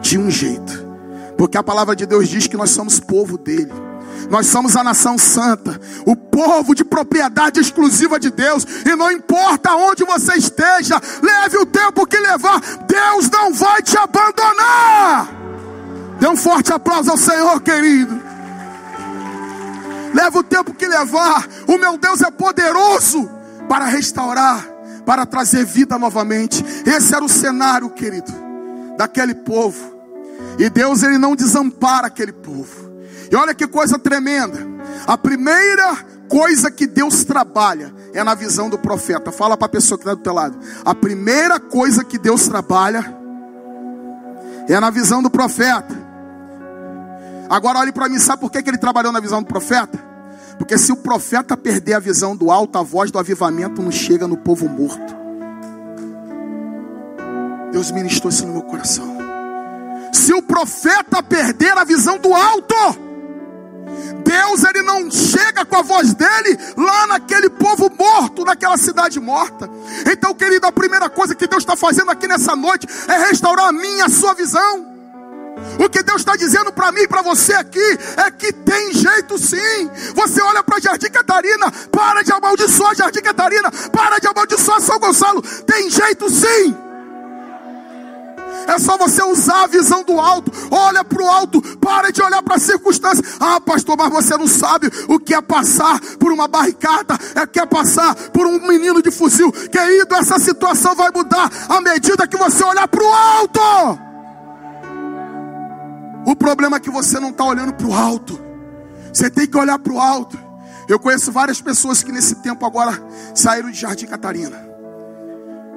tinha 0.00 0.20
um 0.20 0.30
jeito, 0.30 0.86
porque 1.36 1.56
a 1.58 1.62
palavra 1.62 1.94
de 1.94 2.06
Deus 2.06 2.28
diz 2.28 2.46
que 2.46 2.56
nós 2.56 2.70
somos 2.70 3.00
povo 3.00 3.38
dele. 3.38 3.72
Nós 4.30 4.46
somos 4.46 4.76
a 4.76 4.84
nação 4.84 5.16
santa, 5.16 5.80
o 6.04 6.14
povo 6.14 6.74
de 6.74 6.84
propriedade 6.84 7.60
exclusiva 7.60 8.18
de 8.18 8.30
Deus, 8.30 8.66
e 8.84 8.94
não 8.94 9.10
importa 9.10 9.74
onde 9.74 10.04
você 10.04 10.34
esteja, 10.34 11.00
leve 11.22 11.56
o 11.56 11.64
tempo 11.64 12.06
que 12.06 12.18
levar, 12.18 12.60
Deus 12.86 13.30
não 13.30 13.54
vai 13.54 13.80
te 13.80 13.96
abandonar. 13.96 15.28
Dê 16.18 16.26
um 16.26 16.36
forte 16.36 16.72
aplauso 16.72 17.10
ao 17.10 17.16
Senhor, 17.16 17.60
querido. 17.62 18.20
Leva 20.12 20.38
o 20.38 20.44
tempo 20.44 20.74
que 20.74 20.86
levar, 20.86 21.46
o 21.66 21.78
meu 21.78 21.96
Deus 21.96 22.20
é 22.20 22.30
poderoso 22.30 23.37
para 23.68 23.86
restaurar, 23.86 24.66
para 25.04 25.26
trazer 25.26 25.64
vida 25.64 25.98
novamente. 25.98 26.64
Esse 26.86 27.14
era 27.14 27.24
o 27.24 27.28
cenário, 27.28 27.90
querido, 27.90 28.32
daquele 28.96 29.34
povo. 29.34 29.96
E 30.58 30.68
Deus 30.70 31.02
ele 31.02 31.18
não 31.18 31.36
desampara 31.36 32.06
aquele 32.06 32.32
povo. 32.32 32.88
E 33.30 33.36
olha 33.36 33.54
que 33.54 33.66
coisa 33.66 33.98
tremenda. 33.98 34.58
A 35.06 35.16
primeira 35.16 35.96
coisa 36.28 36.70
que 36.70 36.86
Deus 36.86 37.24
trabalha 37.24 37.92
é 38.12 38.22
na 38.24 38.34
visão 38.34 38.70
do 38.70 38.78
profeta. 38.78 39.30
Fala 39.30 39.56
para 39.56 39.66
a 39.66 39.70
pessoa 39.70 39.98
que 39.98 40.04
está 40.04 40.14
do 40.14 40.22
teu 40.22 40.32
lado. 40.32 40.58
A 40.84 40.94
primeira 40.94 41.60
coisa 41.60 42.04
que 42.04 42.18
Deus 42.18 42.48
trabalha 42.48 43.16
é 44.68 44.78
na 44.80 44.90
visão 44.90 45.22
do 45.22 45.30
profeta. 45.30 46.08
Agora 47.48 47.78
olhe 47.78 47.92
para 47.92 48.08
mim, 48.08 48.18
sabe 48.18 48.40
por 48.40 48.50
que, 48.50 48.62
que 48.62 48.68
ele 48.68 48.78
trabalhou 48.78 49.10
na 49.10 49.20
visão 49.20 49.42
do 49.42 49.48
profeta? 49.48 50.07
Porque 50.58 50.76
se 50.76 50.92
o 50.92 50.96
profeta 50.96 51.56
perder 51.56 51.94
a 51.94 52.00
visão 52.00 52.36
do 52.36 52.50
alto, 52.50 52.76
a 52.76 52.82
voz 52.82 53.10
do 53.10 53.18
avivamento 53.18 53.80
não 53.80 53.92
chega 53.92 54.26
no 54.26 54.36
povo 54.36 54.68
morto. 54.68 55.16
Deus 57.72 57.90
ministrou 57.90 58.30
isso 58.30 58.46
no 58.46 58.52
meu 58.52 58.62
coração. 58.62 59.16
Se 60.12 60.34
o 60.34 60.42
profeta 60.42 61.22
perder 61.22 61.78
a 61.78 61.84
visão 61.84 62.18
do 62.18 62.34
alto, 62.34 62.74
Deus 64.24 64.64
ele 64.64 64.82
não 64.82 65.10
chega 65.10 65.64
com 65.64 65.76
a 65.76 65.82
voz 65.82 66.12
dele 66.12 66.58
lá 66.76 67.06
naquele 67.06 67.48
povo 67.50 67.90
morto, 67.96 68.44
naquela 68.44 68.76
cidade 68.76 69.20
morta. 69.20 69.70
Então, 70.10 70.34
querido, 70.34 70.66
a 70.66 70.72
primeira 70.72 71.08
coisa 71.08 71.34
que 71.34 71.46
Deus 71.46 71.62
está 71.62 71.76
fazendo 71.76 72.10
aqui 72.10 72.26
nessa 72.26 72.56
noite 72.56 72.86
é 73.08 73.28
restaurar 73.28 73.68
a 73.68 73.72
minha, 73.72 74.06
a 74.06 74.10
sua 74.10 74.34
visão. 74.34 74.87
O 75.78 75.88
que 75.88 76.02
Deus 76.02 76.20
está 76.20 76.36
dizendo 76.36 76.72
para 76.72 76.92
mim 76.92 77.02
e 77.02 77.08
para 77.08 77.22
você 77.22 77.54
aqui 77.54 77.98
é 78.16 78.30
que 78.30 78.52
tem 78.52 78.92
jeito 78.92 79.38
sim. 79.38 79.90
Você 80.14 80.42
olha 80.42 80.62
para 80.62 80.80
Jardim 80.80 81.10
Catarina, 81.10 81.70
para 81.90 82.22
de 82.22 82.32
amaldiçoar 82.32 82.94
Jardim 82.94 83.20
Catarina, 83.20 83.70
para 83.92 84.18
de 84.18 84.26
amaldiçoar 84.26 84.80
São 84.80 84.98
Gonçalo. 84.98 85.42
Tem 85.64 85.88
jeito 85.90 86.28
sim. 86.30 86.76
É 88.68 88.78
só 88.78 88.98
você 88.98 89.22
usar 89.22 89.64
a 89.64 89.66
visão 89.66 90.02
do 90.02 90.20
alto. 90.20 90.52
Olha 90.70 91.02
para 91.02 91.22
o 91.22 91.26
alto. 91.26 91.62
Para 91.78 92.10
de 92.10 92.22
olhar 92.22 92.42
para 92.42 92.56
as 92.56 92.62
circunstâncias. 92.62 93.36
Ah, 93.40 93.58
pastor, 93.58 93.96
mas 93.96 94.10
você 94.10 94.36
não 94.36 94.46
sabe 94.46 94.90
o 95.08 95.18
que 95.18 95.34
é 95.34 95.40
passar 95.40 95.98
por 96.18 96.30
uma 96.30 96.46
barricada. 96.46 97.18
É 97.34 97.46
que 97.46 97.58
é 97.58 97.64
passar 97.64 98.14
por 98.14 98.46
um 98.46 98.66
menino 98.66 99.02
de 99.02 99.10
fuzil. 99.10 99.50
Querido, 99.50 100.14
essa 100.14 100.38
situação 100.38 100.94
vai 100.94 101.10
mudar 101.10 101.50
à 101.66 101.80
medida 101.80 102.26
que 102.26 102.36
você 102.36 102.62
olhar 102.62 102.86
para 102.86 103.02
o 103.02 103.12
alto. 103.14 104.07
O 106.28 106.36
problema 106.36 106.76
é 106.76 106.80
que 106.80 106.90
você 106.90 107.18
não 107.18 107.30
está 107.30 107.42
olhando 107.42 107.72
para 107.72 107.86
o 107.86 107.94
alto. 107.94 108.38
Você 109.10 109.30
tem 109.30 109.46
que 109.46 109.56
olhar 109.56 109.78
para 109.78 109.94
o 109.94 109.98
alto. 109.98 110.38
Eu 110.86 111.00
conheço 111.00 111.32
várias 111.32 111.58
pessoas 111.58 112.02
que 112.02 112.12
nesse 112.12 112.34
tempo 112.42 112.66
agora 112.66 113.02
saíram 113.34 113.70
de 113.70 113.80
Jardim 113.80 114.04
Catarina. 114.04 114.62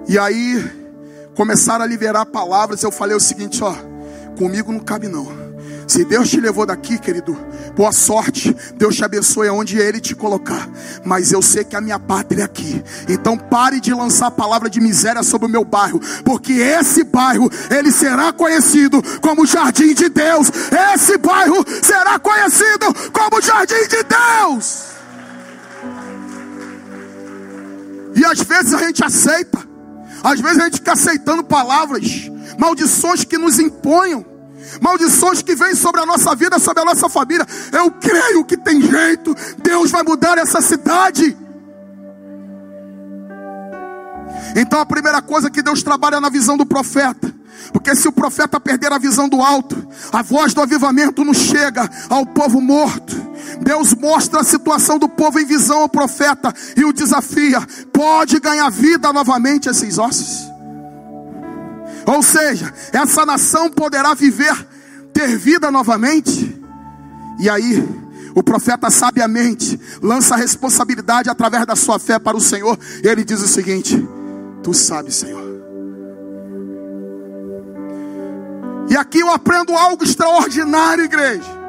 E 0.10 0.20
aí 0.20 0.62
começaram 1.38 1.86
a 1.86 1.88
liberar 1.88 2.26
palavras. 2.26 2.84
Eu 2.84 2.92
falei 2.92 3.16
o 3.16 3.20
seguinte: 3.22 3.64
ó, 3.64 3.74
comigo 4.38 4.74
não 4.74 4.82
cabe 4.82 5.08
não. 5.08 5.26
Se 5.88 6.06
Deus 6.06 6.30
te 6.30 6.40
levou 6.40 6.66
daqui, 6.66 6.98
querido, 6.98 7.38
boa 7.76 7.92
sorte. 7.92 8.56
Deus 8.76 8.96
te 8.96 9.04
abençoe 9.04 9.48
aonde 9.48 9.78
Ele 9.78 10.00
te 10.00 10.16
colocar. 10.16 10.70
Mas 11.04 11.32
eu 11.32 11.42
sei 11.42 11.64
que 11.64 11.76
a 11.76 11.82
minha 11.82 12.00
pátria 12.00 12.44
é 12.44 12.46
aqui. 12.46 12.84
Então 13.10 13.38
pare 13.38 13.80
de 13.80 13.94
lançar 13.94 14.28
a 14.28 14.32
palavra 14.32 14.70
de 14.70 14.80
miséria 14.80 15.24
sobre 15.24 15.48
o 15.48 15.52
meu 15.52 15.66
bairro. 15.66 16.00
Porque 16.24 16.54
esse 16.54 17.04
bairro, 17.04 17.50
ele 17.70 17.92
será 17.92 18.32
conhecido 18.32 19.02
como 19.22 19.46
jardim 19.46 19.94
de 19.94 20.10
Deus. 20.10 20.50
Esse 20.94 21.18
bairro 21.18 21.66
será 21.82 22.18
conhecido 22.20 22.94
como 23.12 23.42
jardim 23.42 23.88
de 23.88 24.04
Deus. 24.04 24.92
E 28.16 28.26
às 28.26 28.40
vezes 28.42 28.74
a 28.74 28.78
gente 28.78 29.04
aceita. 29.04 29.60
Às 30.24 30.40
vezes 30.40 30.60
a 30.60 30.66
gente 30.66 30.76
fica 30.76 30.94
aceitando 30.94 31.44
palavras, 31.44 32.30
maldições 32.58 33.24
que 33.24 33.38
nos 33.38 33.58
imponham 33.58 34.31
maldições 34.80 35.42
que 35.42 35.56
vêm 35.56 35.76
sobre 35.76 36.02
a 36.02 36.06
nossa 36.06 36.36
vida, 36.36 36.60
sobre 36.60 36.82
a 36.82 36.86
nossa 36.86 37.10
família. 37.10 37.46
Eu 37.72 37.92
creio 37.92 38.46
que 38.46 38.58
tem 38.58 38.82
jeito, 38.82 39.36
Deus 39.58 39.92
vai 39.92 40.04
mudar 40.04 40.38
essa 40.38 40.62
cidade. 40.62 41.38
Então 44.56 44.80
a 44.80 44.86
primeira 44.86 45.22
coisa 45.22 45.50
que 45.50 45.62
Deus 45.62 45.82
trabalha 45.82 46.18
é 46.18 46.20
na 46.20 46.30
visão 46.30 46.58
do 46.58 46.66
profeta. 46.66 47.34
Porque 47.72 47.96
se 47.96 48.08
o 48.08 48.12
profeta 48.12 48.60
perder 48.60 48.92
a 48.92 48.98
visão 48.98 49.30
do 49.30 49.42
alto, 49.42 49.88
a 50.12 50.22
voz 50.22 50.54
do 50.54 50.62
avivamento 50.62 51.24
não 51.24 51.34
chega 51.34 51.90
ao 52.10 52.26
povo 52.26 52.60
morto. 52.60 53.16
Deus 53.62 53.94
mostra 53.94 54.42
a 54.42 54.44
situação 54.44 54.98
do 54.98 55.08
povo 55.08 55.40
em 55.40 55.46
visão 55.46 55.82
ao 55.82 55.90
profeta 55.90 56.54
e 56.76 56.84
o 56.84 56.94
desafia: 56.94 57.62
pode 57.94 58.40
ganhar 58.40 58.70
vida 58.70 59.14
novamente 59.14 59.70
esses 59.70 59.98
ossos? 59.98 60.51
Ou 62.06 62.22
seja, 62.24 62.74
essa 62.92 63.26
nação 63.26 63.70
poderá 63.70 64.14
viver, 64.14 64.56
ter 65.14 65.38
vida 65.38 65.70
novamente. 65.72 66.60
E 67.40 67.50
aí, 67.50 67.84
o 68.36 68.44
profeta 68.44 68.90
sabiamente 68.90 69.80
lança 70.02 70.36
a 70.36 70.38
responsabilidade 70.38 71.30
através 71.30 71.66
da 71.66 71.76
sua 71.76 72.00
fé 72.00 72.18
para 72.18 72.38
o 72.38 72.42
Senhor. 72.42 72.78
Ele 73.04 73.24
diz 73.24 73.42
o 73.42 73.48
seguinte: 73.48 74.08
Tu 74.64 74.74
sabes, 74.74 75.16
Senhor. 75.16 75.52
E 78.90 78.98
aqui 78.98 79.20
eu 79.20 79.30
aprendo 79.32 79.76
algo 79.76 80.04
extraordinário, 80.04 81.06
igreja. 81.06 81.62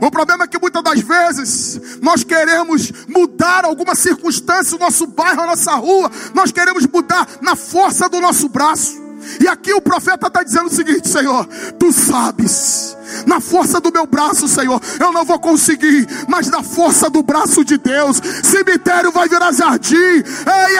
O 0.00 0.10
problema 0.10 0.44
é 0.44 0.46
que 0.46 0.58
muitas 0.58 0.82
das 0.82 1.00
vezes 1.00 1.98
nós 2.00 2.24
queremos 2.24 2.90
mudar 3.06 3.66
alguma 3.66 3.94
circunstância, 3.94 4.76
o 4.76 4.80
nosso 4.80 5.06
bairro, 5.06 5.42
a 5.42 5.46
nossa 5.46 5.74
rua, 5.74 6.10
nós 6.32 6.50
queremos 6.50 6.86
mudar 6.86 7.28
na 7.42 7.54
força 7.54 8.08
do 8.08 8.18
nosso 8.18 8.48
braço. 8.48 9.09
E 9.40 9.48
aqui 9.48 9.72
o 9.72 9.80
profeta 9.80 10.26
está 10.26 10.42
dizendo 10.42 10.66
o 10.66 10.74
seguinte: 10.74 11.08
Senhor, 11.08 11.46
tu 11.78 11.92
sabes, 11.92 12.96
na 13.26 13.40
força 13.40 13.80
do 13.80 13.92
meu 13.92 14.06
braço, 14.06 14.48
Senhor, 14.48 14.80
eu 14.98 15.12
não 15.12 15.24
vou 15.24 15.38
conseguir, 15.38 16.06
mas 16.28 16.48
na 16.48 16.62
força 16.62 17.10
do 17.10 17.22
braço 17.22 17.64
de 17.64 17.76
Deus, 17.76 18.20
cemitério 18.42 19.12
vai 19.12 19.28
virar 19.28 19.52
jardim, 19.52 20.22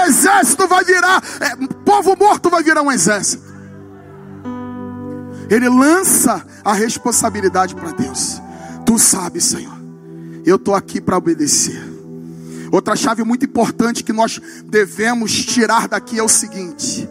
exército 0.07 0.67
vai 0.67 0.85
virar, 0.85 1.23
é, 1.41 1.57
povo 1.85 2.17
morto 2.17 2.51
vai 2.51 2.63
virar 2.63 2.83
um 2.83 2.93
exército. 2.93 3.51
Ele 5.49 5.69
lança 5.69 6.45
a 6.65 6.73
responsabilidade 6.73 7.75
para 7.75 7.91
Deus. 7.91 8.41
Tu 8.87 8.99
sabes, 8.99 9.45
Senhor, 9.45 9.77
eu 10.47 10.57
estou 10.57 10.75
aqui 10.75 11.01
para 11.01 11.17
obedecer. 11.17 11.83
Outra 12.71 12.95
chave 12.95 13.25
muito 13.25 13.45
importante 13.45 14.05
que 14.05 14.13
nós 14.13 14.41
devemos 14.65 15.33
tirar 15.45 15.89
daqui 15.89 16.19
é 16.19 16.23
o 16.23 16.29
seguinte: 16.29 17.09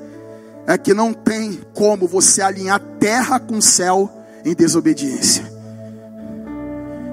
é 0.69 0.77
que 0.77 0.93
não 0.93 1.11
tem 1.11 1.61
como 1.73 2.07
você 2.07 2.43
alinhar 2.43 2.79
terra 2.99 3.39
com 3.39 3.59
céu 3.59 4.07
em 4.45 4.53
desobediência. 4.53 5.43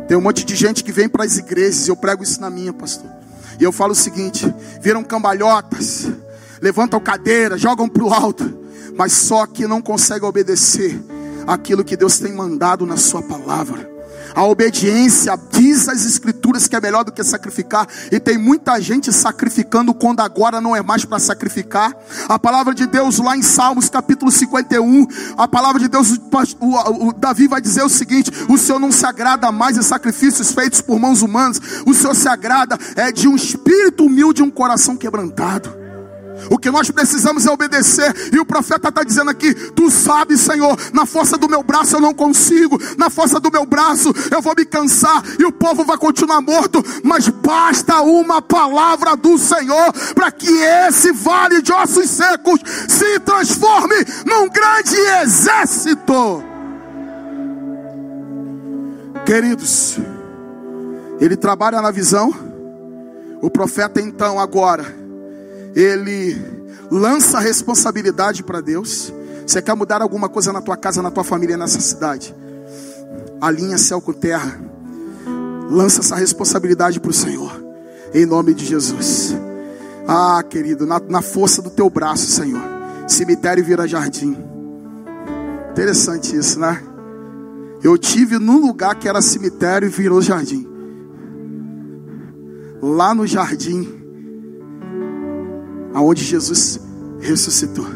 Tem 0.07 0.15
um 0.15 0.21
monte 0.21 0.45
de 0.45 0.55
gente 0.55 0.85
que 0.85 0.93
vem 0.93 1.09
para 1.09 1.25
as 1.25 1.39
igrejas, 1.39 1.89
eu 1.89 1.97
prego 1.97 2.23
isso 2.23 2.39
na 2.39 2.51
minha, 2.51 2.71
pastor. 2.71 3.11
E 3.59 3.65
eu 3.65 3.73
falo 3.73 3.93
o 3.93 3.97
seguinte: 3.97 4.47
viram 4.83 5.03
cambalhotas, 5.03 6.07
levantam 6.61 7.01
cadeira, 7.01 7.57
jogam 7.57 7.89
para 7.89 8.05
o 8.05 8.13
alto, 8.13 8.45
mas 8.95 9.15
só 9.15 9.47
que 9.47 9.67
não 9.67 9.81
conseguem 9.81 10.29
obedecer 10.29 11.03
aquilo 11.47 11.83
que 11.83 11.97
Deus 11.97 12.19
tem 12.19 12.35
mandado 12.35 12.85
na 12.85 12.99
Sua 12.99 13.23
palavra. 13.23 13.96
A 14.37 14.45
obediência 14.45 15.35
diz 15.51 15.89
as 15.89 16.05
escrituras 16.05 16.69
que 16.69 16.77
é 16.77 16.81
melhor 16.81 17.03
do 17.03 17.11
que 17.11 17.25
sacrificar, 17.25 17.89
e 18.13 18.21
tem 18.21 18.37
muita 18.37 18.79
gente 18.79 19.11
sacrificando 19.11 19.95
quando 19.95 20.21
agora 20.21 20.61
não 20.61 20.77
é 20.77 20.83
mais 20.83 21.07
para 21.07 21.19
sacrificar. 21.19 21.97
A 22.29 22.39
palavra 22.39 22.75
de 22.75 22.87
Deus 22.87 23.17
lá 23.17 23.35
em 23.35 23.41
Salmos 23.41 23.89
capítulo 23.89 24.31
51, 24.31 25.07
a 25.39 25.49
palavra 25.49 25.81
de 25.81 25.89
Deus, 25.89 26.21
o, 26.61 27.09
o, 27.09 27.13
Davi 27.15 27.49
vai 27.49 27.63
dizer 27.63 27.83
o 27.83 27.89
seguinte: 27.89 28.31
o 28.47 28.59
Senhor 28.59 28.79
não 28.79 28.93
se 28.93 29.07
agrada 29.07 29.51
mais 29.51 29.77
de 29.77 29.83
sacrifícios 29.83 30.53
feitos 30.53 30.83
por 30.83 31.01
mãos 31.01 31.23
humanas, 31.23 31.59
o 31.87 31.95
Senhor 31.95 32.15
se 32.15 32.29
agrada 32.29 32.79
é 32.95 33.11
de 33.11 33.27
um 33.27 33.37
espírito 33.37 34.05
humilde 34.05 34.43
e 34.43 34.45
um 34.45 34.51
coração 34.51 34.99
quebrantado. 34.99 35.86
O 36.51 36.59
que 36.59 36.71
nós 36.71 36.91
precisamos 36.91 37.47
é 37.47 37.51
obedecer. 37.51 38.15
E 38.33 38.39
o 38.39 38.47
profeta 38.47 38.89
está 38.89 39.03
dizendo 39.03 39.31
aqui: 39.31 39.55
Tu 39.55 39.91
sabes, 39.91 40.41
Senhor, 40.41 40.77
na 40.93 41.07
força 41.07 41.37
do 41.37 41.49
meu 41.49 41.63
braço 41.63 41.97
eu 41.97 42.01
não 42.01 42.15
consigo, 42.15 42.79
na 42.97 43.11
força 43.11 43.41
do 43.41 43.51
meu 43.51 43.65
braço 43.65 44.13
eu 44.31 44.43
vou 44.43 44.55
me 44.57 44.65
cansar 44.65 45.23
e 45.39 45.45
o 45.45 45.53
povo 45.53 45.85
vai 45.85 45.97
continuar 45.97 46.41
morto. 46.41 46.83
Mas 47.03 47.29
basta 47.29 48.01
uma 48.03 48.41
palavra 48.43 49.17
do 49.17 49.39
Senhor 49.39 49.93
para 50.15 50.31
que 50.31 50.51
esse 50.51 51.13
vale 51.13 51.63
de 51.63 51.73
ossos 51.73 52.11
secos 52.11 52.61
se 52.89 53.19
transforme 53.21 53.97
num 54.25 54.49
grande 54.49 54.97
exército. 55.23 56.45
Queridos, 59.25 59.99
ele 61.21 61.37
trabalha 61.37 61.81
na 61.81 61.91
visão. 61.91 62.33
O 63.43 63.51
profeta 63.51 64.01
então 64.01 64.41
agora 64.41 65.06
ele 65.77 66.35
lança 66.91 67.37
a 67.37 67.41
responsabilidade 67.41 68.43
para 68.43 68.63
Deus. 68.63 69.13
Você 69.47 69.61
quer 69.61 69.77
mudar 69.77 70.01
alguma 70.01 70.27
coisa 70.27 70.51
na 70.51 70.63
tua 70.63 70.77
casa, 70.77 71.03
na 71.03 71.11
tua 71.11 71.23
família, 71.23 71.57
nessa 71.57 71.81
cidade? 71.81 72.35
Alinha 73.41 73.77
céu 73.77 74.01
com 74.01 74.15
terra. 74.15 74.59
Lança 75.71 76.01
essa 76.01 76.17
responsabilidade 76.17 76.99
para 76.99 77.11
o 77.11 77.15
Senhor. 77.15 77.53
Em 78.15 78.25
nome 78.25 78.55
de 78.55 78.65
Jesus. 78.65 79.37
Ah, 80.09 80.43
querido, 80.49 80.87
na, 80.87 80.99
na 80.99 81.21
força 81.21 81.61
do 81.61 81.69
teu 81.69 81.91
braço, 81.91 82.27
Senhor. 82.27 82.63
Cemitério 83.07 83.63
vira 83.63 83.87
jardim. 83.87 84.35
Interessante 85.73 86.35
isso, 86.35 86.59
né? 86.59 86.83
Eu 87.83 87.99
tive 87.99 88.39
num 88.39 88.59
lugar 88.59 88.95
que 88.95 89.07
era 89.07 89.21
cemitério 89.21 89.87
e 89.87 89.91
virou 89.91 90.23
jardim. 90.23 90.67
Lá 92.81 93.15
no 93.15 93.27
jardim 93.27 93.96
aonde 95.97 96.23
Jesus 96.23 96.79
ressuscitou. 97.21 97.87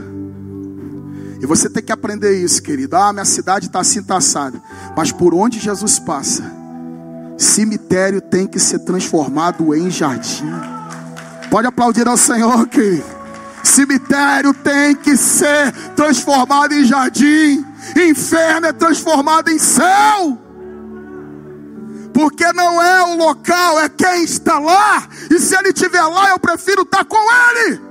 E 1.38 1.44
você 1.44 1.68
tem 1.68 1.82
que 1.82 1.92
aprender 1.92 2.32
isso, 2.32 2.62
querido. 2.62 2.96
Ah, 2.96 3.12
minha 3.12 3.26
cidade 3.26 3.66
está 3.66 3.80
assim, 3.80 4.00
está 4.00 4.16
assada. 4.16 4.58
Mas 4.96 5.12
por 5.12 5.34
onde 5.34 5.58
Jesus 5.58 5.98
passa, 5.98 6.42
cemitério 7.36 8.22
tem 8.22 8.46
que 8.46 8.58
ser 8.58 8.78
transformado 8.80 9.74
em 9.74 9.90
jardim. 9.90 10.50
Pode 11.50 11.66
aplaudir 11.66 12.08
ao 12.08 12.16
Senhor, 12.16 12.66
querido. 12.68 13.04
Cemitério 13.62 14.54
tem 14.54 14.94
que 14.94 15.14
ser 15.14 15.70
transformado 15.94 16.72
em 16.72 16.86
jardim. 16.86 17.62
Inferno 17.94 18.66
é 18.66 18.72
transformado 18.72 19.50
em 19.50 19.58
céu. 19.58 20.38
Porque 22.14 22.50
não 22.54 22.80
é 22.80 23.02
o 23.02 23.16
local, 23.16 23.78
é 23.78 23.90
quem 23.90 24.24
está 24.24 24.58
lá. 24.58 25.06
E 25.30 25.38
se 25.38 25.54
ele 25.54 25.68
estiver 25.68 26.02
lá, 26.02 26.30
eu 26.30 26.38
prefiro 26.38 26.80
estar 26.80 27.04
com 27.04 27.18
ele. 27.18 27.89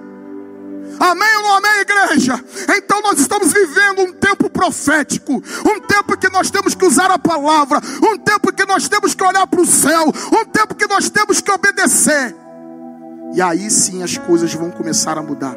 Amém 1.00 1.38
ou 1.38 1.44
não 1.44 1.58
amém, 1.58 1.80
igreja? 1.80 2.44
Então 2.78 3.02
nós 3.02 3.20
estamos 3.20 3.54
vivendo 3.54 4.02
um 4.02 4.14
tempo 4.14 4.50
profético, 4.50 5.34
um 5.34 5.80
tempo 5.80 6.18
que 6.18 6.30
nós 6.30 6.52
temos 6.52 6.76
que 6.76 6.86
usar 6.86 7.10
a 7.10 7.18
palavra, 7.18 7.80
um 8.04 8.18
tempo 8.18 8.52
que 8.52 8.66
nós 8.66 8.90
temos 8.90 9.16
que 9.16 9.24
olhar 9.24 9.48
para 9.48 9.62
o 9.62 9.66
céu, 9.66 10.06
um 10.08 10.46
tempo 10.46 10.76
que 10.76 10.88
nós 10.88 11.10
temos 11.10 11.40
que 11.40 11.52
obedecer. 11.52 12.36
E 13.34 13.42
aí 13.42 13.70
sim 13.72 14.04
as 14.04 14.18
coisas 14.18 14.54
vão 14.54 14.72
começar 14.72 15.18
a 15.18 15.24
mudar. 15.24 15.56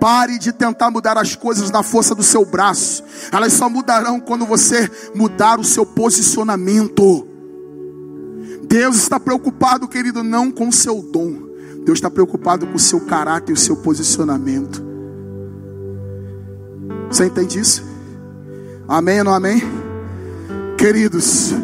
Pare 0.00 0.38
de 0.38 0.52
tentar 0.52 0.90
mudar 0.90 1.18
as 1.18 1.34
coisas 1.34 1.70
na 1.70 1.82
força 1.82 2.14
do 2.14 2.22
seu 2.22 2.44
braço. 2.44 3.02
Elas 3.32 3.52
só 3.52 3.68
mudarão 3.68 4.20
quando 4.20 4.46
você 4.46 4.90
mudar 5.14 5.58
o 5.58 5.64
seu 5.64 5.84
posicionamento. 5.84 7.26
Deus 8.68 8.96
está 8.96 9.18
preocupado, 9.18 9.88
querido, 9.88 10.22
não 10.22 10.50
com 10.50 10.68
o 10.68 10.72
seu 10.72 11.00
dom, 11.00 11.45
Deus 11.86 11.98
está 11.98 12.10
preocupado 12.10 12.66
com 12.66 12.74
o 12.74 12.80
seu 12.80 13.00
caráter 13.00 13.52
e 13.52 13.54
o 13.54 13.56
seu 13.56 13.76
posicionamento. 13.76 14.84
Você 17.08 17.26
entende 17.26 17.60
isso? 17.60 17.84
Amém 18.88 19.20
ou 19.20 19.24
não 19.26 19.32
amém? 19.32 19.62
Queridos, 20.76 21.54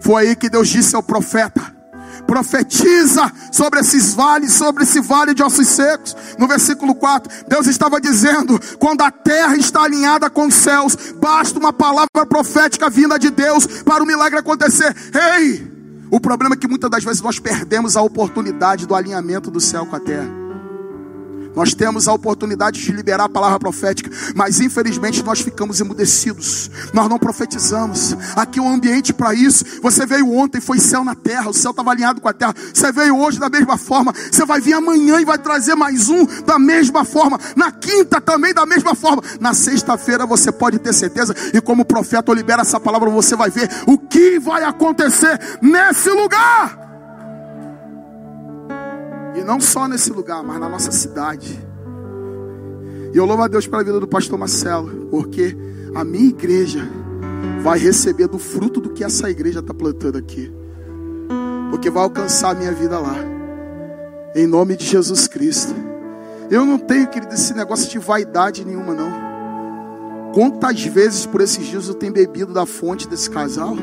foi 0.00 0.28
aí 0.28 0.36
que 0.36 0.48
Deus 0.48 0.66
disse 0.66 0.96
ao 0.96 1.02
profeta 1.02 1.78
profetiza 2.26 3.32
sobre 3.50 3.80
esses 3.80 4.14
vales, 4.14 4.52
sobre 4.52 4.84
esse 4.84 5.00
vale 5.00 5.34
de 5.34 5.42
ossos 5.42 5.66
secos. 5.66 6.16
No 6.38 6.46
versículo 6.46 6.94
4, 6.94 7.46
Deus 7.48 7.66
estava 7.66 8.00
dizendo: 8.00 8.60
quando 8.78 9.02
a 9.02 9.10
terra 9.10 9.56
está 9.56 9.82
alinhada 9.82 10.30
com 10.30 10.46
os 10.46 10.54
céus, 10.54 10.96
basta 11.16 11.58
uma 11.58 11.72
palavra 11.72 12.26
profética 12.28 12.88
vinda 12.88 13.18
de 13.18 13.30
Deus 13.30 13.66
para 13.82 14.02
o 14.02 14.06
milagre 14.06 14.38
acontecer. 14.38 14.94
Ei! 15.12 15.69
O 16.10 16.18
problema 16.18 16.54
é 16.54 16.58
que 16.58 16.66
muitas 16.66 16.90
das 16.90 17.04
vezes 17.04 17.22
nós 17.22 17.38
perdemos 17.38 17.96
a 17.96 18.02
oportunidade 18.02 18.86
do 18.86 18.94
alinhamento 18.94 19.50
do 19.50 19.60
céu 19.60 19.86
com 19.86 19.94
a 19.94 20.00
terra. 20.00 20.39
Nós 21.54 21.74
temos 21.74 22.08
a 22.08 22.12
oportunidade 22.12 22.80
de 22.80 22.92
liberar 22.92 23.24
a 23.24 23.28
palavra 23.28 23.58
profética, 23.58 24.10
mas 24.34 24.60
infelizmente 24.60 25.22
nós 25.22 25.40
ficamos 25.40 25.80
emudecidos. 25.80 26.70
Nós 26.92 27.08
não 27.08 27.18
profetizamos. 27.18 28.16
Aqui 28.36 28.58
é 28.58 28.62
um 28.62 28.72
ambiente 28.72 29.12
para 29.12 29.34
isso. 29.34 29.64
Você 29.82 30.06
veio 30.06 30.32
ontem, 30.32 30.60
foi 30.60 30.78
céu 30.78 31.04
na 31.04 31.14
terra, 31.14 31.50
o 31.50 31.54
céu 31.54 31.70
estava 31.70 31.90
alinhado 31.90 32.20
com 32.20 32.28
a 32.28 32.32
terra. 32.32 32.54
Você 32.72 32.92
veio 32.92 33.16
hoje 33.16 33.38
da 33.38 33.48
mesma 33.48 33.76
forma. 33.76 34.12
Você 34.30 34.44
vai 34.44 34.60
vir 34.60 34.74
amanhã 34.74 35.20
e 35.20 35.24
vai 35.24 35.38
trazer 35.38 35.74
mais 35.74 36.08
um 36.08 36.24
da 36.44 36.58
mesma 36.58 37.04
forma. 37.04 37.38
Na 37.56 37.70
quinta 37.70 38.20
também 38.20 38.54
da 38.54 38.64
mesma 38.64 38.94
forma. 38.94 39.22
Na 39.40 39.54
sexta-feira 39.54 40.26
você 40.26 40.52
pode 40.52 40.78
ter 40.78 40.92
certeza. 40.92 41.34
E 41.52 41.60
como 41.60 41.84
profeta 41.84 42.30
eu 42.30 42.34
libero 42.34 42.62
essa 42.62 42.78
palavra, 42.78 43.10
você 43.10 43.34
vai 43.36 43.50
ver 43.50 43.68
o 43.86 43.98
que 43.98 44.38
vai 44.38 44.64
acontecer 44.64 45.38
nesse 45.60 46.10
lugar. 46.10 46.89
E 49.34 49.42
não 49.42 49.60
só 49.60 49.86
nesse 49.86 50.12
lugar, 50.12 50.42
mas 50.42 50.58
na 50.58 50.68
nossa 50.68 50.90
cidade. 50.90 51.58
E 53.12 53.16
eu 53.16 53.24
louvo 53.24 53.42
a 53.42 53.48
Deus 53.48 53.66
pela 53.66 53.84
vida 53.84 54.00
do 54.00 54.08
pastor 54.08 54.38
Marcelo, 54.38 55.06
porque 55.10 55.56
a 55.94 56.04
minha 56.04 56.28
igreja 56.28 56.88
vai 57.62 57.78
receber 57.78 58.26
do 58.26 58.38
fruto 58.38 58.80
do 58.80 58.90
que 58.90 59.04
essa 59.04 59.30
igreja 59.30 59.60
está 59.60 59.72
plantando 59.72 60.18
aqui. 60.18 60.52
Porque 61.70 61.90
vai 61.90 62.02
alcançar 62.02 62.50
a 62.50 62.54
minha 62.54 62.72
vida 62.72 62.98
lá. 62.98 63.16
Em 64.34 64.46
nome 64.46 64.76
de 64.76 64.84
Jesus 64.84 65.28
Cristo. 65.28 65.74
Eu 66.50 66.66
não 66.66 66.78
tenho, 66.78 67.06
querido, 67.08 67.32
esse 67.32 67.54
negócio 67.54 67.88
de 67.88 67.98
vaidade 67.98 68.64
nenhuma, 68.64 68.94
não. 68.94 69.30
Quantas 70.34 70.84
vezes 70.84 71.26
por 71.26 71.40
esses 71.40 71.64
dias 71.66 71.86
eu 71.86 71.94
tenho 71.94 72.12
bebido 72.12 72.52
da 72.52 72.66
fonte 72.66 73.08
desse 73.08 73.30
casal? 73.30 73.76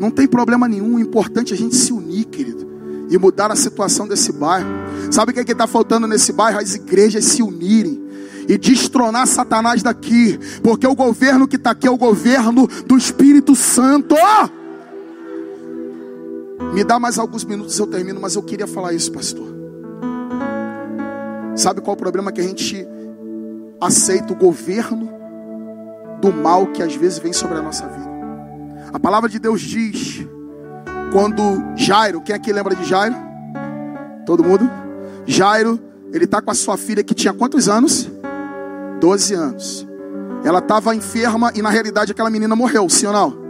Não 0.00 0.10
tem 0.10 0.26
problema 0.26 0.68
nenhum. 0.68 0.96
O 0.96 1.00
importante 1.00 1.52
é 1.52 1.56
a 1.56 1.58
gente 1.58 1.76
se 1.76 1.92
unir, 1.92 2.24
querido 2.24 2.65
e 3.08 3.18
mudar 3.18 3.50
a 3.50 3.56
situação 3.56 4.06
desse 4.06 4.32
bairro. 4.32 4.68
Sabe 5.10 5.30
o 5.30 5.34
que 5.34 5.40
é 5.40 5.52
está 5.52 5.66
faltando 5.66 6.06
nesse 6.06 6.32
bairro? 6.32 6.58
As 6.58 6.74
igrejas 6.74 7.24
se 7.24 7.42
unirem 7.42 8.06
e 8.48 8.56
destronar 8.56 9.26
Satanás 9.26 9.82
daqui, 9.82 10.38
porque 10.62 10.86
o 10.86 10.94
governo 10.94 11.48
que 11.48 11.56
está 11.56 11.70
aqui 11.70 11.86
é 11.86 11.90
o 11.90 11.96
governo 11.96 12.66
do 12.86 12.96
Espírito 12.96 13.54
Santo. 13.54 14.14
Me 16.72 16.84
dá 16.84 16.98
mais 16.98 17.18
alguns 17.18 17.44
minutos 17.44 17.78
eu 17.78 17.86
termino, 17.86 18.20
mas 18.20 18.36
eu 18.36 18.42
queria 18.42 18.66
falar 18.66 18.92
isso, 18.92 19.10
pastor. 19.12 19.46
Sabe 21.56 21.80
qual 21.80 21.94
é 21.94 21.96
o 21.96 22.00
problema 22.00 22.30
que 22.30 22.40
a 22.40 22.44
gente 22.44 22.86
aceita 23.80 24.32
o 24.32 24.36
governo 24.36 25.08
do 26.20 26.32
mal 26.32 26.66
que 26.66 26.82
às 26.82 26.94
vezes 26.94 27.18
vem 27.18 27.32
sobre 27.32 27.58
a 27.58 27.62
nossa 27.62 27.86
vida? 27.86 28.16
A 28.92 28.98
palavra 28.98 29.28
de 29.28 29.38
Deus 29.38 29.60
diz 29.60 30.26
quando 31.12 31.62
Jairo, 31.76 32.20
quem 32.20 32.34
aqui 32.34 32.52
lembra 32.52 32.74
de 32.74 32.84
Jairo? 32.84 33.14
Todo 34.24 34.42
mundo? 34.42 34.70
Jairo, 35.26 35.80
ele 36.12 36.24
está 36.24 36.40
com 36.40 36.50
a 36.50 36.54
sua 36.54 36.76
filha 36.76 37.02
que 37.02 37.14
tinha 37.14 37.32
quantos 37.32 37.68
anos? 37.68 38.10
Doze 39.00 39.34
anos. 39.34 39.86
Ela 40.44 40.58
estava 40.58 40.94
enferma 40.94 41.52
e 41.54 41.62
na 41.62 41.70
realidade 41.70 42.12
aquela 42.12 42.30
menina 42.30 42.54
morreu, 42.54 42.88
sim 42.88 43.06
ou 43.06 43.12
não? 43.12 43.46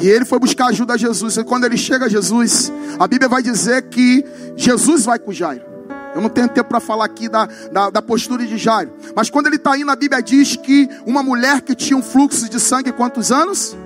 E 0.00 0.08
ele 0.08 0.24
foi 0.24 0.38
buscar 0.38 0.66
ajuda 0.66 0.94
a 0.94 0.96
Jesus. 0.96 1.36
E 1.36 1.44
quando 1.44 1.64
ele 1.64 1.76
chega 1.76 2.06
a 2.06 2.08
Jesus, 2.08 2.72
a 2.98 3.06
Bíblia 3.06 3.28
vai 3.28 3.42
dizer 3.42 3.82
que 3.82 4.24
Jesus 4.56 5.04
vai 5.04 5.18
com 5.18 5.32
Jairo. 5.32 5.72
Eu 6.14 6.20
não 6.20 6.28
tenho 6.28 6.48
tempo 6.48 6.68
para 6.68 6.80
falar 6.80 7.04
aqui 7.04 7.28
da, 7.28 7.48
da, 7.70 7.90
da, 7.90 8.02
postura 8.02 8.46
de 8.46 8.58
Jairo. 8.58 8.92
Mas 9.14 9.30
quando 9.30 9.46
ele 9.46 9.56
está 9.56 9.76
indo, 9.76 9.90
a 9.90 9.96
Bíblia 9.96 10.22
diz 10.22 10.56
que 10.56 10.88
uma 11.06 11.22
mulher 11.22 11.62
que 11.62 11.74
tinha 11.74 11.96
um 11.96 12.02
fluxo 12.02 12.48
de 12.48 12.60
sangue, 12.60 12.92
quantos 12.92 13.32
anos? 13.32 13.76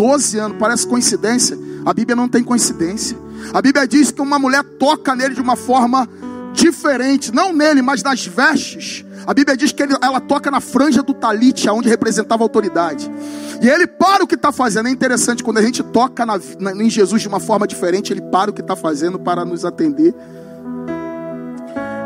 Doze 0.00 0.38
anos, 0.38 0.56
parece 0.58 0.86
coincidência. 0.86 1.58
A 1.84 1.92
Bíblia 1.92 2.16
não 2.16 2.26
tem 2.26 2.42
coincidência. 2.42 3.18
A 3.52 3.60
Bíblia 3.60 3.86
diz 3.86 4.10
que 4.10 4.22
uma 4.22 4.38
mulher 4.38 4.64
toca 4.64 5.14
nele 5.14 5.34
de 5.34 5.42
uma 5.42 5.56
forma 5.56 6.08
diferente, 6.54 7.30
não 7.30 7.52
nele, 7.52 7.82
mas 7.82 8.02
nas 8.02 8.24
vestes. 8.24 9.04
A 9.26 9.34
Bíblia 9.34 9.54
diz 9.54 9.72
que 9.72 9.82
ele, 9.82 9.94
ela 10.00 10.18
toca 10.18 10.50
na 10.50 10.58
franja 10.58 11.02
do 11.02 11.12
talite, 11.12 11.68
onde 11.68 11.90
representava 11.90 12.42
a 12.42 12.46
autoridade. 12.46 13.12
E 13.60 13.68
ele 13.68 13.86
para 13.86 14.24
o 14.24 14.26
que 14.26 14.36
está 14.36 14.50
fazendo. 14.50 14.88
É 14.88 14.90
interessante 14.90 15.44
quando 15.44 15.58
a 15.58 15.62
gente 15.62 15.82
toca 15.82 16.24
na, 16.24 16.40
na, 16.58 16.72
em 16.72 16.88
Jesus 16.88 17.20
de 17.20 17.28
uma 17.28 17.38
forma 17.38 17.66
diferente, 17.66 18.10
ele 18.10 18.22
para 18.22 18.50
o 18.50 18.54
que 18.54 18.62
está 18.62 18.74
fazendo 18.74 19.18
para 19.18 19.44
nos 19.44 19.66
atender. 19.66 20.14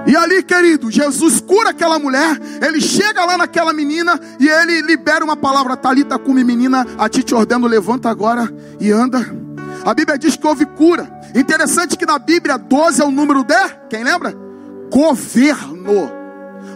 E 0.06 0.14
ali, 0.16 0.42
querido, 0.42 0.90
Jesus 0.90 1.40
cura 1.40 1.70
aquela 1.70 1.98
mulher, 1.98 2.38
ele 2.60 2.80
chega 2.80 3.24
lá 3.24 3.38
naquela 3.38 3.72
menina 3.72 4.20
e 4.38 4.48
ele 4.48 4.82
libera 4.82 5.24
uma 5.24 5.36
palavra, 5.36 5.76
Talita 5.76 6.18
cume 6.18 6.44
menina, 6.44 6.86
a 6.98 7.08
ti 7.08 7.22
te 7.22 7.34
ordeno, 7.34 7.66
levanta 7.66 8.10
agora 8.10 8.52
e 8.78 8.90
anda. 8.90 9.18
A 9.84 9.94
Bíblia 9.94 10.18
diz 10.18 10.36
que 10.36 10.46
houve 10.46 10.66
cura. 10.66 11.10
Interessante 11.34 11.96
que 11.96 12.06
na 12.06 12.18
Bíblia 12.18 12.56
12 12.56 13.02
é 13.02 13.04
o 13.04 13.10
número 13.10 13.42
de, 13.42 13.68
quem 13.88 14.04
lembra? 14.04 14.34
Governo. 14.90 16.10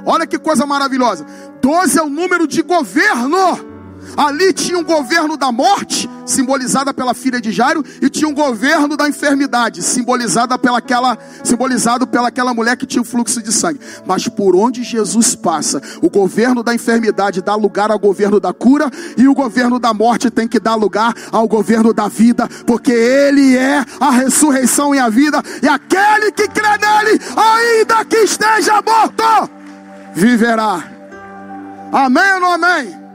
Olha 0.05 0.27
que 0.27 0.39
coisa 0.39 0.65
maravilhosa. 0.67 1.25
12 1.61 1.99
é 1.99 2.03
o 2.03 2.09
número 2.09 2.47
de 2.47 2.63
governo. 2.63 3.69
Ali 4.17 4.53
tinha 4.53 4.79
um 4.79 4.85
governo 4.85 5.37
da 5.37 5.53
morte, 5.53 6.09
simbolizada 6.29 6.95
pela 6.95 7.15
filha 7.15 7.41
de 7.41 7.51
Jairo, 7.51 7.85
e 8.01 8.09
tinha 8.09 8.29
um 8.29 8.35
governo 8.35 8.97
da 8.97 9.09
enfermidade, 9.09 9.83
simbolizada 9.83 10.59
pelaquela, 10.59 11.19
simbolizado 11.43 12.07
pelaquela 12.07 12.55
mulher 12.55 12.77
que 12.77 12.87
tinha 12.87 13.03
o 13.03 13.05
fluxo 13.05 13.43
de 13.43 13.53
sangue. 13.53 13.81
Mas 14.07 14.29
por 14.29 14.55
onde 14.55 14.83
Jesus 14.85 15.35
passa, 15.35 15.81
o 16.03 16.11
governo 16.11 16.63
da 16.63 16.75
enfermidade 16.75 17.43
dá 17.43 17.55
lugar 17.55 17.91
ao 17.91 17.99
governo 17.99 18.39
da 18.39 18.53
cura, 18.53 18.91
e 19.17 19.27
o 19.27 19.35
governo 19.35 19.79
da 19.79 19.93
morte 19.93 20.31
tem 20.31 20.47
que 20.47 20.61
dar 20.61 20.75
lugar 20.75 21.15
ao 21.33 21.49
governo 21.49 21.93
da 21.93 22.09
vida, 22.09 22.49
porque 22.67 22.93
Ele 22.93 23.57
é 23.57 23.85
a 23.99 24.11
ressurreição 24.11 24.95
e 24.95 24.99
a 24.99 25.09
vida, 25.09 25.43
e 25.63 25.69
aquele 25.69 26.31
que 26.33 26.47
crê 26.49 26.69
nele, 26.79 27.21
ainda 27.37 28.05
que 28.05 28.19
esteja 28.19 28.83
morto, 28.83 29.51
viverá. 30.15 30.85
Amém 31.91 32.35
ou 32.35 32.41
não 32.41 32.53
amém? 32.53 33.08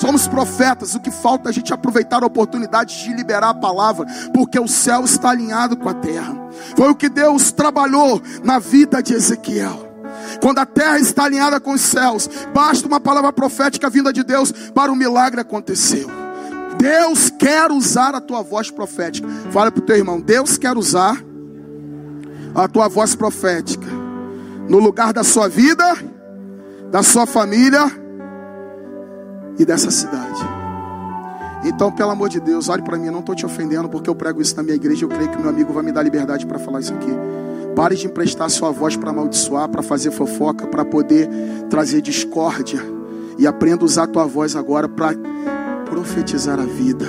Somos 0.00 0.26
profetas, 0.26 0.94
o 0.94 1.00
que 1.00 1.10
falta 1.10 1.48
é 1.48 1.50
a 1.50 1.52
gente 1.52 1.74
aproveitar 1.74 2.22
a 2.22 2.26
oportunidade 2.26 3.04
de 3.04 3.12
liberar 3.12 3.50
a 3.50 3.54
palavra, 3.54 4.06
porque 4.32 4.58
o 4.58 4.66
céu 4.66 5.04
está 5.04 5.28
alinhado 5.28 5.76
com 5.76 5.90
a 5.90 5.94
terra. 5.94 6.34
Foi 6.74 6.88
o 6.88 6.94
que 6.94 7.10
Deus 7.10 7.52
trabalhou 7.52 8.20
na 8.42 8.58
vida 8.58 9.02
de 9.02 9.12
Ezequiel. 9.12 9.90
Quando 10.40 10.58
a 10.58 10.64
terra 10.64 10.98
está 10.98 11.24
alinhada 11.24 11.60
com 11.60 11.72
os 11.72 11.82
céus, 11.82 12.30
basta 12.54 12.88
uma 12.88 12.98
palavra 12.98 13.30
profética 13.30 13.90
vinda 13.90 14.10
de 14.10 14.24
Deus 14.24 14.50
para 14.50 14.90
o 14.90 14.96
milagre 14.96 15.42
acontecer. 15.42 16.06
Deus 16.78 17.28
quer 17.28 17.70
usar 17.70 18.14
a 18.14 18.22
tua 18.22 18.42
voz 18.42 18.70
profética. 18.70 19.28
Fala 19.50 19.70
para 19.70 19.82
o 19.82 19.84
teu 19.84 19.96
irmão: 19.96 20.18
Deus 20.18 20.56
quer 20.56 20.78
usar 20.78 21.22
a 22.54 22.66
tua 22.66 22.88
voz 22.88 23.14
profética 23.14 23.86
no 24.66 24.78
lugar 24.78 25.12
da 25.12 25.22
sua 25.22 25.46
vida, 25.46 25.84
da 26.90 27.02
sua 27.02 27.26
família 27.26 27.99
e 29.58 29.64
dessa 29.64 29.90
cidade. 29.90 30.40
Então, 31.62 31.92
pelo 31.92 32.10
amor 32.10 32.28
de 32.28 32.40
Deus, 32.40 32.68
olhe 32.68 32.82
para 32.82 32.96
mim, 32.96 33.06
eu 33.06 33.12
não 33.12 33.20
estou 33.20 33.34
te 33.34 33.44
ofendendo 33.44 33.88
porque 33.88 34.08
eu 34.08 34.14
prego 34.14 34.40
isso 34.40 34.56
na 34.56 34.62
minha 34.62 34.74
igreja. 34.74 35.04
Eu 35.04 35.08
creio 35.08 35.30
que 35.30 35.38
meu 35.38 35.50
amigo 35.50 35.72
vai 35.72 35.82
me 35.82 35.92
dar 35.92 36.02
liberdade 36.02 36.46
para 36.46 36.58
falar 36.58 36.80
isso 36.80 36.94
aqui. 36.94 37.10
Pare 37.76 37.94
de 37.94 38.06
emprestar 38.06 38.48
sua 38.50 38.70
voz 38.70 38.96
para 38.96 39.10
amaldiçoar, 39.10 39.68
para 39.68 39.82
fazer 39.82 40.10
fofoca, 40.10 40.66
para 40.66 40.84
poder 40.84 41.28
trazer 41.68 42.00
discórdia. 42.00 42.80
E 43.38 43.46
aprenda 43.46 43.84
a 43.84 43.86
usar 43.86 44.04
a 44.04 44.06
tua 44.06 44.26
voz 44.26 44.56
agora 44.56 44.88
para 44.88 45.14
profetizar 45.84 46.58
a 46.58 46.64
vida. 46.64 47.06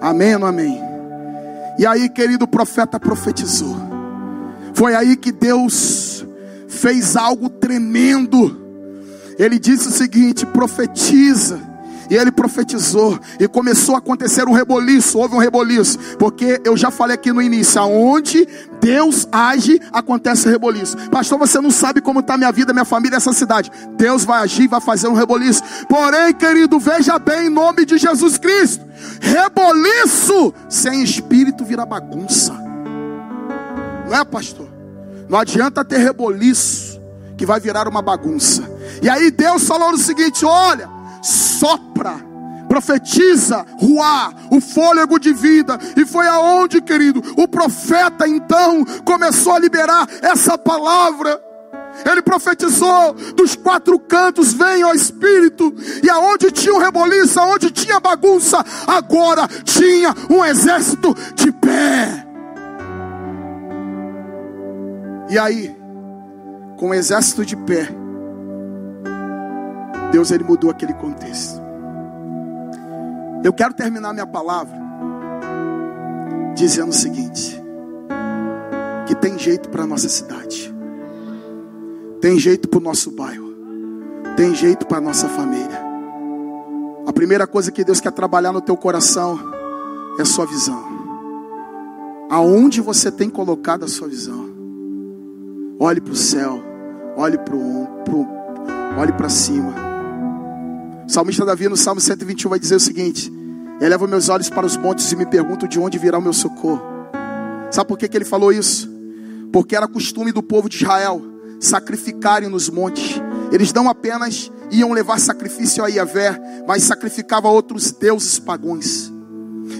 Amém 0.00 0.34
ou 0.34 0.40
não 0.40 0.48
amém? 0.48 0.80
E 1.78 1.86
aí, 1.86 2.08
querido 2.08 2.46
profeta 2.46 3.00
profetizou. 3.00 3.76
Foi 4.74 4.94
aí 4.94 5.16
que 5.16 5.32
Deus 5.32 6.26
fez 6.68 7.16
algo 7.16 7.48
tremendo 7.48 8.61
ele 9.38 9.58
disse 9.58 9.88
o 9.88 9.92
seguinte: 9.92 10.46
profetiza. 10.46 11.72
E 12.10 12.14
ele 12.14 12.30
profetizou, 12.30 13.18
e 13.40 13.48
começou 13.48 13.94
a 13.94 13.98
acontecer 13.98 14.46
um 14.46 14.52
reboliço. 14.52 15.18
Houve 15.18 15.34
um 15.34 15.38
reboliço, 15.38 15.98
porque 16.18 16.60
eu 16.62 16.76
já 16.76 16.90
falei 16.90 17.14
aqui 17.14 17.32
no 17.32 17.40
início: 17.40 17.80
aonde 17.80 18.46
Deus 18.82 19.26
age, 19.32 19.80
acontece 19.90 20.46
reboliço. 20.46 20.94
Pastor, 21.10 21.38
você 21.38 21.58
não 21.58 21.70
sabe 21.70 22.02
como 22.02 22.20
está 22.20 22.36
minha 22.36 22.52
vida, 22.52 22.72
minha 22.72 22.84
família, 22.84 23.16
essa 23.16 23.32
cidade. 23.32 23.70
Deus 23.96 24.24
vai 24.24 24.42
agir, 24.42 24.68
vai 24.68 24.80
fazer 24.80 25.08
um 25.08 25.14
reboliço. 25.14 25.62
Porém, 25.88 26.34
querido, 26.34 26.78
veja 26.78 27.18
bem, 27.18 27.46
em 27.46 27.48
nome 27.48 27.86
de 27.86 27.96
Jesus 27.96 28.36
Cristo: 28.36 28.84
reboliço 29.20 30.52
sem 30.68 31.02
espírito 31.02 31.64
vira 31.64 31.86
bagunça. 31.86 32.52
Não 34.06 34.14
é, 34.14 34.22
pastor? 34.22 34.68
Não 35.30 35.38
adianta 35.38 35.82
ter 35.82 35.96
reboliço 35.96 37.00
que 37.38 37.46
vai 37.46 37.58
virar 37.58 37.88
uma 37.88 38.02
bagunça. 38.02 38.71
E 39.02 39.10
aí 39.10 39.30
Deus 39.30 39.66
falou 39.66 39.90
o 39.90 39.98
seguinte: 39.98 40.44
olha, 40.44 40.88
sopra 41.22 42.32
profetiza, 42.72 43.66
ruá, 43.78 44.32
o 44.50 44.58
fôlego 44.58 45.18
de 45.18 45.30
vida. 45.30 45.78
E 45.94 46.06
foi 46.06 46.26
aonde, 46.26 46.80
querido, 46.80 47.22
o 47.36 47.46
profeta 47.46 48.26
então 48.26 48.82
começou 49.04 49.52
a 49.52 49.58
liberar 49.58 50.08
essa 50.22 50.56
palavra. 50.56 51.38
Ele 52.10 52.22
profetizou 52.22 53.12
dos 53.36 53.54
quatro 53.54 53.98
cantos, 53.98 54.54
vem 54.54 54.82
ó 54.84 54.94
Espírito, 54.94 55.74
e 56.02 56.08
aonde 56.08 56.50
tinha 56.50 56.74
um 56.74 56.78
reboliço, 56.78 57.38
aonde 57.38 57.70
tinha 57.70 58.00
bagunça, 58.00 58.64
agora 58.86 59.46
tinha 59.64 60.14
um 60.30 60.42
exército 60.42 61.14
de 61.34 61.52
pé. 61.52 62.26
E 65.28 65.38
aí, 65.38 65.76
com 66.78 66.88
o 66.88 66.94
exército 66.94 67.44
de 67.44 67.54
pé, 67.54 68.01
Deus 70.12 70.30
ele 70.30 70.44
mudou 70.44 70.70
aquele 70.70 70.92
contexto. 70.92 71.60
Eu 73.42 73.52
quero 73.52 73.72
terminar 73.72 74.12
minha 74.12 74.26
palavra 74.26 74.78
dizendo 76.54 76.90
o 76.90 76.92
seguinte: 76.92 77.60
que 79.06 79.14
tem 79.14 79.38
jeito 79.38 79.70
para 79.70 79.86
nossa 79.86 80.08
cidade. 80.08 80.72
Tem 82.20 82.38
jeito 82.38 82.68
para 82.68 82.78
o 82.78 82.82
nosso 82.82 83.10
bairro. 83.10 83.52
Tem 84.36 84.54
jeito 84.54 84.86
para 84.86 85.00
nossa 85.00 85.28
família. 85.28 85.82
A 87.06 87.12
primeira 87.12 87.46
coisa 87.46 87.72
que 87.72 87.82
Deus 87.82 88.00
quer 88.00 88.12
trabalhar 88.12 88.52
no 88.52 88.60
teu 88.60 88.76
coração 88.76 89.40
é 90.18 90.22
a 90.22 90.26
sua 90.26 90.46
visão. 90.46 90.92
Aonde 92.30 92.80
você 92.80 93.10
tem 93.10 93.28
colocado 93.28 93.84
a 93.84 93.88
sua 93.88 94.08
visão? 94.08 94.50
Olhe 95.80 96.00
para 96.00 96.12
o 96.12 96.16
céu, 96.16 96.62
olhe 97.16 97.38
para 97.38 97.56
o 97.56 97.88
olhe 98.96 99.12
para 99.12 99.28
cima. 99.28 99.91
O 101.12 101.14
salmista 101.14 101.44
Davi 101.44 101.68
no 101.68 101.76
Salmo 101.76 102.00
121 102.00 102.48
vai 102.48 102.58
dizer 102.58 102.74
o 102.74 102.80
seguinte: 102.80 103.30
Eleva 103.82 104.06
meus 104.06 104.30
olhos 104.30 104.48
para 104.48 104.64
os 104.64 104.78
montes 104.78 105.12
e 105.12 105.14
me 105.14 105.26
pergunto 105.26 105.68
de 105.68 105.78
onde 105.78 105.98
virá 105.98 106.16
o 106.16 106.22
meu 106.22 106.32
socorro. 106.32 106.80
Sabe 107.70 107.86
por 107.86 107.98
que, 107.98 108.08
que 108.08 108.16
ele 108.16 108.24
falou 108.24 108.50
isso? 108.50 108.90
Porque 109.52 109.76
era 109.76 109.86
costume 109.86 110.32
do 110.32 110.42
povo 110.42 110.70
de 110.70 110.76
Israel 110.76 111.20
sacrificarem 111.60 112.48
nos 112.48 112.70
montes. 112.70 113.20
Eles 113.52 113.74
não 113.74 113.90
apenas 113.90 114.50
iam 114.70 114.90
levar 114.92 115.20
sacrifício 115.20 115.84
a 115.84 115.88
Iavé, 115.88 116.40
mas 116.66 116.84
sacrificavam 116.84 117.52
outros 117.52 117.92
deuses 117.92 118.38
pagões. 118.38 119.12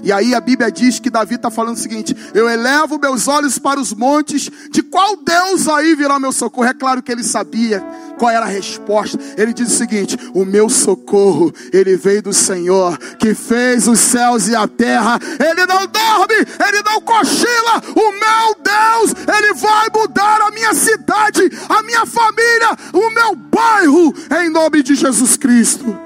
E 0.04 0.12
aí 0.12 0.34
a 0.34 0.40
Bíblia 0.40 0.70
diz 0.70 0.98
que 0.98 1.08
Davi 1.08 1.36
está 1.36 1.50
falando 1.50 1.76
o 1.76 1.80
seguinte: 1.80 2.14
Eu 2.34 2.46
elevo 2.46 2.98
meus 2.98 3.26
olhos 3.26 3.58
para 3.58 3.80
os 3.80 3.94
montes, 3.94 4.50
de 4.70 4.82
qual 4.82 5.16
Deus 5.16 5.66
aí 5.66 5.94
virá 5.94 6.20
meu 6.20 6.30
socorro? 6.30 6.66
É 6.66 6.74
claro 6.74 7.02
que 7.02 7.10
ele 7.10 7.24
sabia 7.24 7.82
qual 8.18 8.30
era 8.30 8.44
a 8.44 8.48
resposta. 8.48 9.18
Ele 9.36 9.52
diz 9.52 9.68
o 9.68 9.76
seguinte: 9.76 10.16
O 10.34 10.44
meu 10.44 10.68
socorro, 10.68 11.52
ele 11.72 11.96
veio 11.96 12.22
do 12.22 12.32
Senhor, 12.32 12.96
que 13.18 13.34
fez 13.34 13.86
os 13.88 13.98
céus 13.98 14.48
e 14.48 14.54
a 14.54 14.66
terra. 14.66 15.18
Ele 15.38 15.66
não 15.66 15.86
dorme, 15.86 16.34
ele 16.66 16.82
não 16.84 17.00
cochila. 17.00 17.82
O 17.94 18.12
meu 18.12 18.56
Deus, 18.62 19.14
ele 19.36 19.54
vai 19.54 19.88
mudar 19.94 20.40
a 20.42 20.50
minha 20.50 20.74
cidade, 20.74 21.50
a 21.68 21.82
minha 21.82 22.06
família, 22.06 22.76
o 22.92 23.10
meu 23.10 23.34
bairro, 23.34 24.14
em 24.42 24.50
nome 24.50 24.82
de 24.82 24.94
Jesus 24.94 25.36
Cristo. 25.36 25.96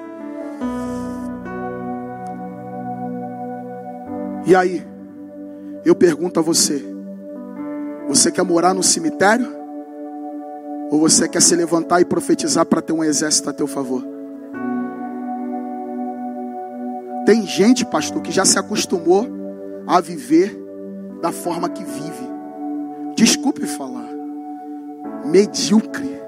E 4.47 4.55
aí, 4.55 4.87
eu 5.85 5.95
pergunto 5.95 6.39
a 6.39 6.43
você: 6.43 6.85
você 8.09 8.31
quer 8.31 8.45
morar 8.45 8.73
no 8.73 8.83
cemitério? 8.83 9.66
Ou 10.91 11.01
você 11.01 11.29
quer 11.29 11.43
se 11.43 11.55
levantar 11.57 12.01
e 12.01 12.05
profetizar 12.05 12.65
para 12.65 12.81
ter 12.81 12.93
um 12.93 13.03
exército 13.03 13.51
a 13.51 13.53
teu 13.53 13.67
favor? 13.67 14.05
Tem 17.25 17.45
gente, 17.45 17.85
pastor, 17.85 18.23
que 18.23 18.31
já 18.31 18.45
se 18.45 18.59
acostumou 18.59 19.27
a 19.87 20.01
viver 20.01 20.57
da 21.21 21.33
forma 21.33 21.69
que 21.69 21.85
vive. 21.85 22.31
Desculpe 23.17 23.67
falar. 23.67 24.09
Medíocre. 25.25 26.21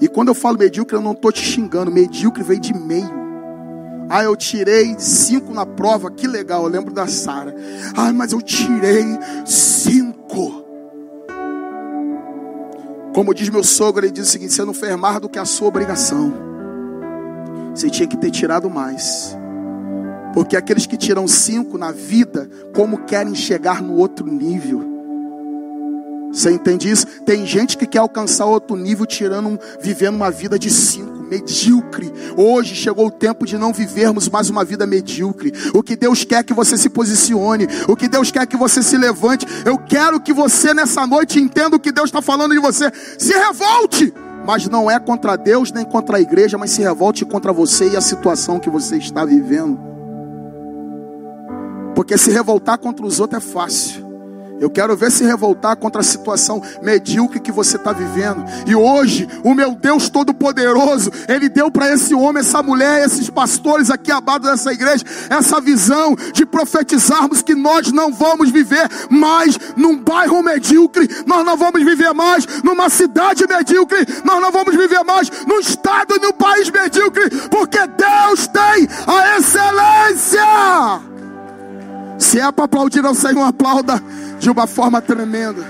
E 0.00 0.08
quando 0.08 0.28
eu 0.28 0.34
falo 0.34 0.58
medíocre, 0.58 0.96
eu 0.96 1.02
não 1.02 1.12
estou 1.12 1.30
te 1.30 1.40
xingando. 1.40 1.92
Medíocre 1.92 2.42
veio 2.42 2.60
de 2.60 2.74
meio. 2.74 3.20
Ah, 4.08 4.24
eu 4.24 4.34
tirei 4.34 4.96
cinco 4.98 5.54
na 5.54 5.64
prova, 5.64 6.10
que 6.10 6.26
legal, 6.26 6.64
eu 6.64 6.68
lembro 6.68 6.92
da 6.92 7.06
Sara. 7.06 7.54
Ah, 7.96 8.12
mas 8.12 8.32
eu 8.32 8.42
tirei 8.42 9.04
cinco. 9.46 10.64
Como 13.20 13.34
diz 13.34 13.50
meu 13.50 13.62
sogro, 13.62 14.06
ele 14.06 14.12
diz 14.12 14.28
o 14.28 14.30
seguinte: 14.30 14.54
você 14.54 14.64
não 14.64 14.72
fez 14.72 14.96
mais 14.96 15.20
do 15.20 15.28
que 15.28 15.38
a 15.38 15.44
sua 15.44 15.68
obrigação. 15.68 16.32
Você 17.74 17.90
tinha 17.90 18.08
que 18.08 18.16
ter 18.16 18.30
tirado 18.30 18.70
mais. 18.70 19.36
Porque 20.32 20.56
aqueles 20.56 20.86
que 20.86 20.96
tiram 20.96 21.28
cinco 21.28 21.76
na 21.76 21.92
vida, 21.92 22.48
como 22.74 23.04
querem 23.04 23.34
chegar 23.34 23.82
no 23.82 23.98
outro 23.98 24.26
nível? 24.26 24.82
Você 26.32 26.50
entende 26.50 26.90
isso? 26.90 27.06
Tem 27.26 27.44
gente 27.44 27.76
que 27.76 27.86
quer 27.86 27.98
alcançar 27.98 28.46
outro 28.46 28.74
nível 28.74 29.04
tirando, 29.04 29.60
vivendo 29.82 30.14
uma 30.14 30.30
vida 30.30 30.58
de 30.58 30.70
cinco 30.70 31.09
medíocre. 31.30 32.12
Hoje 32.36 32.74
chegou 32.74 33.06
o 33.06 33.10
tempo 33.10 33.46
de 33.46 33.56
não 33.56 33.72
vivermos 33.72 34.28
mais 34.28 34.50
uma 34.50 34.64
vida 34.64 34.86
medíocre. 34.86 35.52
O 35.72 35.82
que 35.82 35.94
Deus 35.94 36.24
quer 36.24 36.42
que 36.42 36.52
você 36.52 36.76
se 36.76 36.90
posicione, 36.90 37.68
o 37.88 37.94
que 37.94 38.08
Deus 38.08 38.30
quer 38.32 38.46
que 38.46 38.56
você 38.56 38.82
se 38.82 38.98
levante. 38.98 39.46
Eu 39.64 39.78
quero 39.78 40.20
que 40.20 40.32
você 40.32 40.74
nessa 40.74 41.06
noite 41.06 41.38
entenda 41.38 41.76
o 41.76 41.80
que 41.80 41.92
Deus 41.92 42.08
está 42.08 42.20
falando 42.20 42.52
de 42.52 42.58
você. 42.58 42.90
Se 43.16 43.32
revolte, 43.32 44.12
mas 44.44 44.68
não 44.68 44.90
é 44.90 44.98
contra 44.98 45.36
Deus 45.36 45.70
nem 45.70 45.84
contra 45.84 46.16
a 46.16 46.20
igreja, 46.20 46.58
mas 46.58 46.72
se 46.72 46.82
revolte 46.82 47.24
contra 47.24 47.52
você 47.52 47.90
e 47.90 47.96
a 47.96 48.00
situação 48.00 48.58
que 48.58 48.68
você 48.68 48.96
está 48.96 49.24
vivendo. 49.24 49.78
Porque 51.94 52.18
se 52.18 52.30
revoltar 52.30 52.78
contra 52.78 53.06
os 53.06 53.20
outros 53.20 53.44
é 53.44 53.46
fácil. 53.46 54.09
Eu 54.60 54.68
quero 54.68 54.94
ver 54.94 55.10
se 55.10 55.24
revoltar 55.24 55.74
contra 55.76 56.02
a 56.02 56.04
situação 56.04 56.62
medíocre 56.82 57.40
que 57.40 57.50
você 57.50 57.76
está 57.76 57.92
vivendo. 57.92 58.44
E 58.66 58.76
hoje, 58.76 59.26
o 59.42 59.54
meu 59.54 59.74
Deus 59.74 60.10
Todo-Poderoso, 60.10 61.10
Ele 61.26 61.48
deu 61.48 61.70
para 61.70 61.90
esse 61.90 62.14
homem, 62.14 62.40
essa 62.40 62.62
mulher, 62.62 63.02
esses 63.02 63.30
pastores 63.30 63.90
aqui 63.90 64.12
abaixo 64.12 64.40
dessa 64.40 64.70
igreja, 64.70 65.02
essa 65.30 65.60
visão 65.62 66.14
de 66.34 66.44
profetizarmos 66.44 67.40
que 67.40 67.54
nós 67.54 67.90
não 67.90 68.12
vamos 68.12 68.50
viver 68.50 68.86
mais 69.08 69.58
num 69.76 69.96
bairro 69.96 70.42
medíocre, 70.42 71.08
nós 71.26 71.44
não 71.44 71.56
vamos 71.56 71.82
viver 71.82 72.12
mais 72.12 72.46
numa 72.62 72.90
cidade 72.90 73.46
medíocre, 73.46 74.06
nós 74.24 74.42
não 74.42 74.52
vamos 74.52 74.76
viver 74.76 75.02
mais 75.04 75.30
num 75.46 75.60
estado 75.60 76.16
e 76.16 76.20
num 76.20 76.32
país 76.32 76.70
medíocre, 76.70 77.30
porque 77.48 77.78
Deus 77.78 78.46
tem 78.46 78.86
a 79.06 79.38
excelência. 79.38 81.19
Se 82.20 82.38
é 82.38 82.52
para 82.52 82.66
aplaudir 82.66 83.04
ao 83.04 83.14
Senhor, 83.14 83.42
aplauda 83.42 83.94
de 84.38 84.50
uma 84.50 84.66
forma 84.66 85.00
tremenda. 85.00 85.62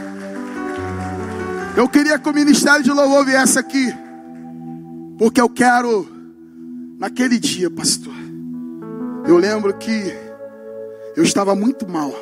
Eu 1.77 1.89
queria 1.89 2.19
que 2.19 2.29
o 2.29 2.33
ministério 2.35 2.83
de 2.83 2.91
louvor 2.91 3.25
viesse 3.25 3.57
aqui, 3.57 3.87
porque 5.17 5.41
eu 5.41 5.49
quero, 5.49 6.07
naquele 6.99 7.39
dia, 7.39 7.71
pastor, 7.71 8.13
eu 9.27 9.39
lembro 9.39 9.73
que 9.75 10.13
eu 11.17 11.23
estava 11.23 11.55
muito 11.55 11.89
mal. 11.89 12.13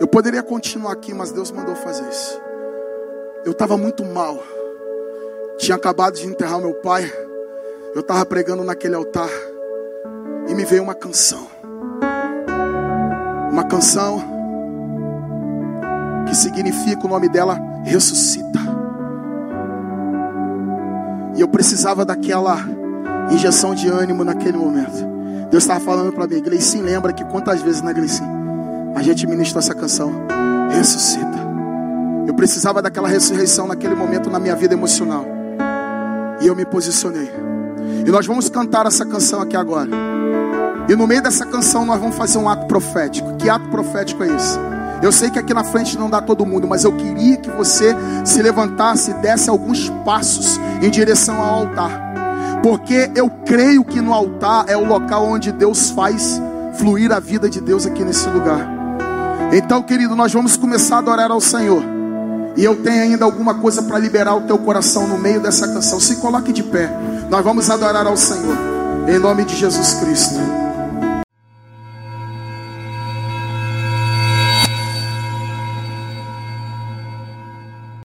Eu 0.00 0.08
poderia 0.08 0.42
continuar 0.42 0.92
aqui, 0.92 1.14
mas 1.14 1.30
Deus 1.30 1.52
mandou 1.52 1.76
fazer 1.76 2.08
isso. 2.08 2.40
Eu 3.44 3.52
estava 3.52 3.76
muito 3.76 4.04
mal. 4.04 4.42
Tinha 5.58 5.76
acabado 5.76 6.14
de 6.14 6.26
enterrar 6.26 6.60
meu 6.60 6.74
pai. 6.74 7.10
Eu 7.94 8.00
estava 8.00 8.26
pregando 8.26 8.64
naquele 8.64 8.96
altar. 8.96 9.30
E 10.48 10.54
me 10.54 10.64
veio 10.64 10.82
uma 10.82 10.94
canção. 10.94 11.57
Uma 13.58 13.64
canção 13.64 14.22
que 16.28 16.36
significa 16.36 17.04
o 17.04 17.08
nome 17.08 17.28
dela 17.28 17.58
ressuscita. 17.82 18.60
E 21.36 21.40
eu 21.40 21.48
precisava 21.48 22.04
daquela 22.04 22.56
injeção 23.32 23.74
de 23.74 23.88
ânimo 23.88 24.22
naquele 24.22 24.56
momento. 24.56 25.04
Deus 25.50 25.64
estava 25.64 25.80
falando 25.80 26.12
para 26.12 26.28
mim, 26.28 26.40
Gleicinho, 26.40 26.84
lembra 26.84 27.12
que 27.12 27.24
quantas 27.24 27.60
vezes 27.60 27.82
na 27.82 27.88
né, 27.88 27.94
Gleicinho 27.94 28.30
a 28.94 29.02
gente 29.02 29.26
ministrou 29.26 29.58
essa 29.58 29.74
canção? 29.74 30.12
Ressuscita. 30.70 31.38
Eu 32.28 32.34
precisava 32.34 32.80
daquela 32.80 33.08
ressurreição 33.08 33.66
naquele 33.66 33.96
momento 33.96 34.30
na 34.30 34.38
minha 34.38 34.54
vida 34.54 34.74
emocional. 34.74 35.26
E 36.40 36.46
eu 36.46 36.54
me 36.54 36.64
posicionei. 36.64 37.28
E 38.06 38.08
nós 38.08 38.24
vamos 38.24 38.48
cantar 38.48 38.86
essa 38.86 39.04
canção 39.04 39.40
aqui 39.40 39.56
agora. 39.56 39.90
E 40.88 40.96
no 40.96 41.06
meio 41.06 41.22
dessa 41.22 41.44
canção 41.44 41.84
nós 41.84 42.00
vamos 42.00 42.16
fazer 42.16 42.38
um 42.38 42.48
ato 42.48 42.66
profético. 42.66 43.36
Que 43.36 43.50
ato 43.50 43.68
profético 43.68 44.24
é 44.24 44.34
esse? 44.34 44.58
Eu 45.02 45.12
sei 45.12 45.30
que 45.30 45.38
aqui 45.38 45.52
na 45.52 45.62
frente 45.62 45.98
não 45.98 46.08
dá 46.08 46.20
todo 46.20 46.46
mundo, 46.46 46.66
mas 46.66 46.82
eu 46.82 46.92
queria 46.92 47.36
que 47.36 47.50
você 47.50 47.94
se 48.24 48.42
levantasse 48.42 49.10
e 49.10 49.14
desse 49.14 49.48
alguns 49.48 49.90
passos 50.04 50.58
em 50.82 50.90
direção 50.90 51.40
ao 51.40 51.60
altar. 51.60 52.08
Porque 52.62 53.10
eu 53.14 53.30
creio 53.44 53.84
que 53.84 54.00
no 54.00 54.12
altar 54.12 54.64
é 54.66 54.76
o 54.76 54.84
local 54.84 55.24
onde 55.26 55.52
Deus 55.52 55.90
faz 55.90 56.40
fluir 56.74 57.12
a 57.12 57.20
vida 57.20 57.48
de 57.48 57.60
Deus 57.60 57.86
aqui 57.86 58.02
nesse 58.02 58.28
lugar. 58.28 58.66
Então, 59.52 59.82
querido, 59.82 60.16
nós 60.16 60.32
vamos 60.32 60.56
começar 60.56 60.96
a 60.96 60.98
adorar 60.98 61.30
ao 61.30 61.40
Senhor. 61.40 61.82
E 62.56 62.64
eu 62.64 62.82
tenho 62.82 63.02
ainda 63.02 63.24
alguma 63.24 63.54
coisa 63.54 63.82
para 63.82 63.98
liberar 63.98 64.34
o 64.34 64.40
teu 64.42 64.58
coração 64.58 65.06
no 65.06 65.16
meio 65.16 65.40
dessa 65.40 65.68
canção. 65.68 66.00
Se 66.00 66.16
coloque 66.16 66.52
de 66.52 66.62
pé. 66.62 66.90
Nós 67.30 67.44
vamos 67.44 67.70
adorar 67.70 68.06
ao 68.06 68.16
Senhor. 68.16 68.56
Em 69.06 69.18
nome 69.18 69.44
de 69.44 69.54
Jesus 69.54 69.94
Cristo. 69.94 70.67